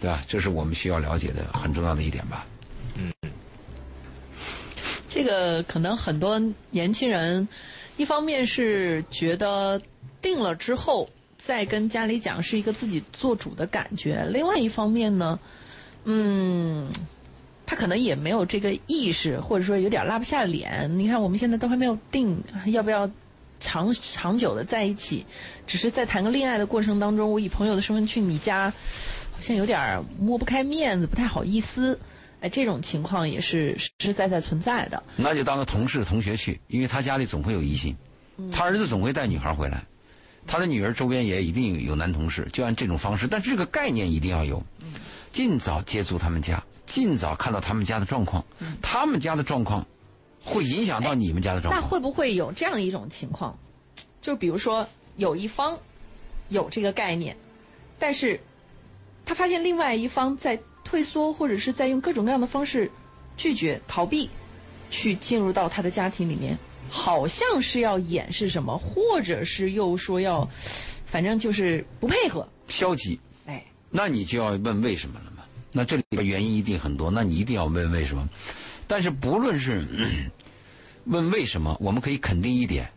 [0.00, 0.22] 对吧？
[0.28, 2.46] 这是我们需要了解的很重要的一点吧。
[5.16, 6.38] 这个可能很多
[6.70, 7.48] 年轻人，
[7.96, 9.80] 一方面是觉得
[10.20, 11.08] 定了之后
[11.38, 15.38] 再跟家里讲是一个自己做主的感觉，另外一方面呢，
[16.04, 16.92] 嗯，
[17.64, 20.98] 他可能也没有这个意识，或者说有点拉不下脸。
[20.98, 23.10] 你看我们现在都还没有定要不要
[23.58, 25.24] 长长久的在一起，
[25.66, 28.70] 只是在谈个恋爱的过程当中，我以朋友的身份去你家，
[29.32, 31.98] 好像有点摸不开面子，不太好意思。
[32.46, 35.02] 哎，这种情况也是实实在在存在的。
[35.16, 37.96] 那就当个同事、同学去，因为他家里总会有异性，
[38.52, 39.84] 他儿子总会带女孩回来，
[40.46, 43.26] 他的女儿周边也一定有男同事，就按这种方式。
[43.26, 44.62] 但是这个概念一定要有，
[45.32, 48.44] 尽早接触他们家，尽早看到他们家的状况，
[48.80, 49.84] 他们家的状况
[50.44, 51.82] 会影响到你们家的状况。
[51.82, 53.58] 那会不会有这样一种情况？
[54.22, 55.76] 就比如说有一方
[56.48, 57.36] 有这个概念，
[57.98, 58.40] 但是
[59.24, 60.56] 他发现另外一方在。
[60.86, 62.88] 退缩，或者是在用各种各样的方式
[63.36, 64.30] 拒绝、逃避，
[64.88, 66.56] 去进入到他的家庭里面，
[66.88, 70.48] 好像是要掩饰什么，或者是又说要，
[71.04, 73.18] 反正就是不配合、消极。
[73.46, 75.42] 哎，那你就要问为什么了嘛？
[75.72, 78.26] 那这里边原因一定很多，那你一定要问为什么。
[78.86, 79.84] 但是不论是
[81.06, 82.88] 问为什么，我们可以肯定一点，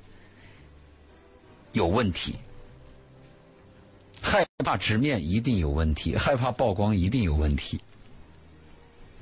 [1.73, 2.35] 有问题。
[4.29, 7.79] 害怕直面一定有问题，害怕曝光一定有问题。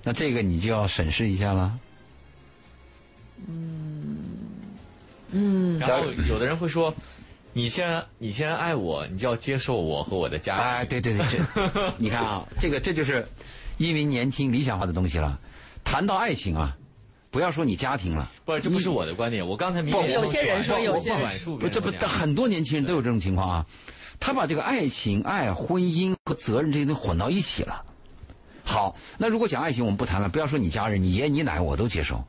[0.04, 1.80] 那这个你就要审视一下了。
[3.48, 4.18] 嗯
[5.32, 5.80] 嗯。
[5.80, 6.94] 然后有的人会说
[7.54, 13.26] ：“你既然你既然爱我，你就要接受我和我的家。”哎，对对对，这 你看啊，这个这就是
[13.78, 15.40] 因为年轻理想化的东西了。
[15.86, 16.76] 谈到爱情啊，
[17.32, 19.48] 不要说你家庭了，不，这不是我的观点。
[19.48, 23.66] 我刚才明有些人说有些人不，这不很多年轻人都有这种情况啊。
[24.20, 27.84] 他把这个爱情、爱、婚姻和责任这些东西混到一起了。
[28.64, 30.28] 好，那如果讲爱情，我们不谈了。
[30.28, 32.22] 不要说你家人、你爷、你奶，我都接受。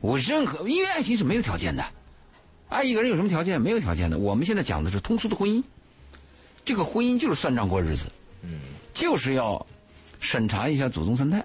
[0.00, 1.84] 我任何，因为爱情是没有条件的。
[2.68, 3.60] 爱一个人有什么条件？
[3.60, 4.18] 没有条件的。
[4.18, 5.62] 我们现在讲的是通俗的婚姻。
[6.64, 8.06] 这个婚姻就是算账过日子，
[8.42, 8.58] 嗯，
[8.92, 9.64] 就是要
[10.18, 11.44] 审查一下祖宗三代。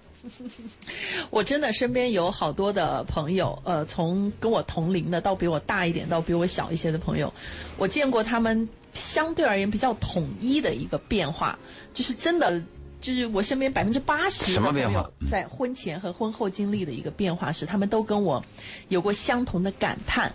[1.29, 7.31] 我真的身边有好多的朋友，呃，从跟我同龄的到比我大一点到比我小一些的朋友，
[7.77, 8.67] 我见过他们。
[8.97, 11.57] 相对而言比较统一的一个变化，
[11.93, 12.61] 就是真的，
[12.99, 18.43] 就是我身边百分之八十的朋友在婚前和婚后经历的一个变化是，他们都跟我
[18.89, 20.33] 有过相同的感叹。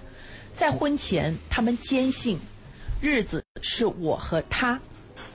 [0.54, 2.38] 在婚前，他们坚信
[3.00, 4.80] 日子是我和他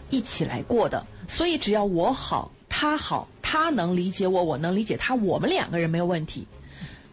[0.10, 6.48] 一起来过的，所以只要我好，他好，他能理解我，我能理解他，我们两个人没有问题，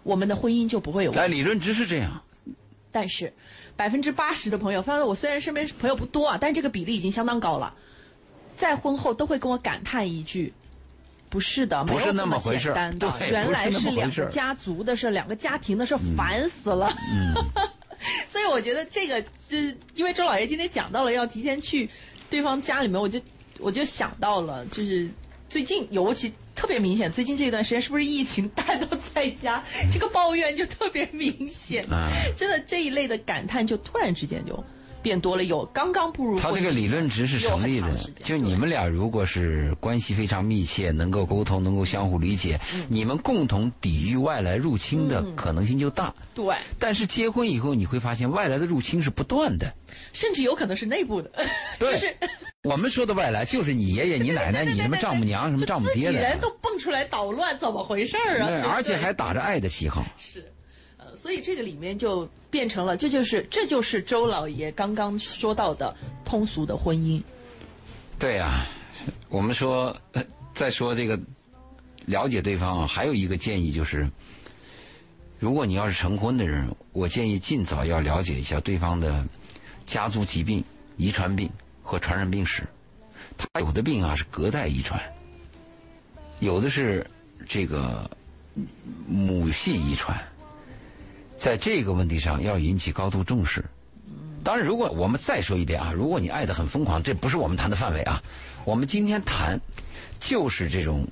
[0.03, 1.12] 我们的婚姻就不会有。
[1.12, 2.23] 在理论值是这样，
[2.93, 3.33] 但是。
[3.77, 7.75] 百分之八十的朋友，反正我虽然身边朋友不多啊，但这个比例已经相当高了。
[8.57, 10.53] 在婚后都会跟我感叹一句
[11.29, 16.93] ：“不是的，不是那么简单的，原来是两个家族的事，两个家庭的事，烦死了。”
[18.31, 21.89] 所以我觉得这个，就是因为周老爷今天讲到了要提前去
[22.31, 23.20] 对方家里面，我就
[23.59, 25.09] 我就想到了，就是
[25.49, 26.33] 最近尤其。
[26.55, 31.84] 特别明显，最近这一段时间是不是疫情，大家都在家，这个抱怨就特别明显。
[32.36, 34.64] 真的这一类的感叹就突然之间就
[35.05, 35.44] 变多了。
[35.44, 46.14] 有刚刚步入他这个理论值是成立的，就你们俩如果是关系非常密切，能够沟通，能够相互理解，你们共同抵御外来入侵的可能性就大。
[46.34, 46.55] 对。
[46.78, 49.70] 但是结婚以后，你会发现外来的入侵是不断的，
[50.14, 51.30] 甚至有可能是内部的。
[51.78, 51.92] 对。
[51.92, 52.16] 就是。
[52.64, 58.72] 我们说的外来就是你爷爷、你奶奶、你什么丈母娘、什么 丈母爹的，人都蹦出来捣乱，怎么回事儿啊？
[58.72, 60.02] 而且还打着爱的旗号。
[60.16, 60.46] 是，呃，
[61.25, 67.18] 所以这个里面就变成了，这就是这就是周老爷刚刚说到的通俗的婚姻。
[68.18, 68.66] 对啊，
[69.31, 69.97] 我们说
[70.53, 71.18] 再说这个
[72.05, 74.07] 了解对方啊，还有一个建议就是，
[75.39, 79.25] 如果你要是成婚的人，我建议尽早要了解一下对方的
[79.87, 80.62] 家族疾病、
[80.99, 81.51] 遗传病。
[81.83, 82.62] 和传染病史，
[83.37, 85.01] 他有的病啊是隔代遗传，
[86.41, 87.07] 有的是
[87.47, 88.11] 这个
[89.07, 90.18] 母系遗传，
[91.37, 93.64] 在这个问题上要引起高度重视。
[94.43, 98.22] 当然，如果我们再说一遍啊，如果你爱的很疯狂，这不是我们谈的范围啊。
[98.64, 99.59] 我们今天谈
[100.20, 101.07] 就是这种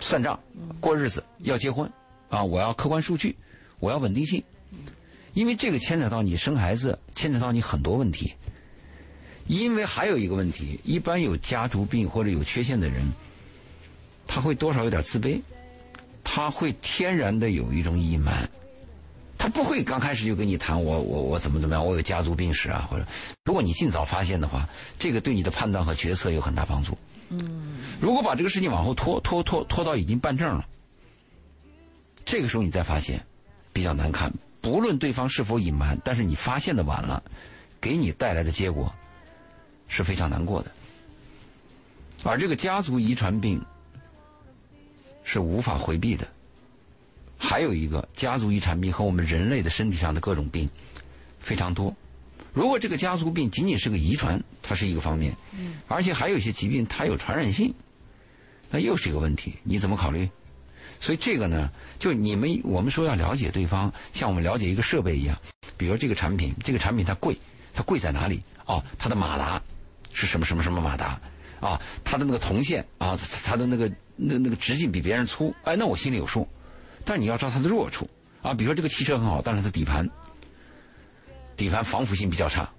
[0.00, 0.38] 算账、
[0.80, 1.90] 过日子、要结婚
[2.28, 3.36] 啊，我要客观数据，
[3.78, 4.42] 我要稳定性，
[5.32, 8.34] 因为这个牵扯到你生孩子，牵扯到你很多问题。
[9.46, 13.02] 因为还有一个问题，一般有家族病或者有缺陷的人，
[14.26, 15.40] 他会多少有点自卑，
[16.22, 18.50] 他会天然的有一种隐瞒，
[19.38, 23.06] 他不会刚开始就跟你谈我我我怎么怎么样，我有家族病史啊，或者
[23.44, 24.68] 如果你尽早发现的话，
[24.98, 26.98] 这个对你的判断和决策有很大帮助。
[27.30, 30.66] 嗯，如果把这个事情往后拖拖拖拖到已经办证了，
[32.24, 33.24] 这个时候你再发现，
[33.72, 34.32] 比较难看。
[34.60, 37.22] 不论对方是否隐瞒，但是你发现的晚了，
[37.80, 38.92] 给你带来的结果
[39.86, 40.70] 是非常难过的。
[42.24, 43.64] 而这个家族遗传病
[45.22, 46.26] 是无法回避的。
[47.48, 50.68] 还有一个家族遗传病和我们人类的身体上的各种病
[51.38, 51.96] 非常多。
[52.52, 57.72] 如果这个家族病仅仅是个遗传，它是一个方面，嗯而且还有一些疾病它有传染性，
[58.68, 59.54] 那又是一个问题。
[59.62, 60.28] 你怎么考虑？
[61.00, 65.34] 所以这个呢，就你们我们说要了解对方，像我们了解一个设备一样。
[65.78, 67.34] 比如这个产品，这个产品它贵，
[67.72, 68.42] 它贵在哪里？
[68.66, 69.62] 哦，它的马达
[70.12, 71.18] 是什么什么什么马达？
[71.60, 76.46] 啊，它的那个铜线啊，它的那个那那个直径比别人粗，哎，那我心里有数。
[77.08, 78.06] 但你要知道它的弱处
[78.42, 80.06] 啊，比如说这个汽车很好，但是它底盘
[81.56, 82.70] 底盘防腐性比较差，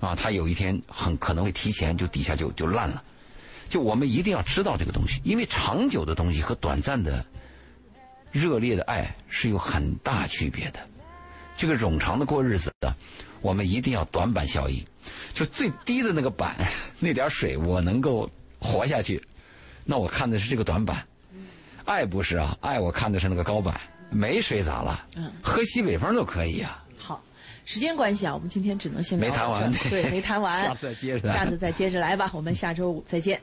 [0.00, 3.00] 啊，它有一天很可能会提前就底下就就烂了。
[3.68, 7.24] 就我们一定要知道这个东西，因为长久的东西和短暂的
[8.32, 10.80] 热烈的爱是有很大区别的。
[11.56, 12.92] 这个冗长的过日子的，
[13.40, 14.84] 我们一定要短板效应，
[15.32, 16.56] 就最低的那个板
[16.98, 18.28] 那点水，我能够
[18.58, 19.22] 活下去，
[19.84, 21.06] 那我看的是这个短板。
[21.86, 23.80] 爱不是啊，爱我看的是那个高板，
[24.10, 25.06] 没水咋了？
[25.16, 26.84] 嗯，喝西北风都可以啊。
[26.98, 27.22] 好，
[27.64, 33.40] 时间关系啊，我们今天只能先没谈完，对，没谈完， 下次再接着，下次再接着来吧，我们下周五再见。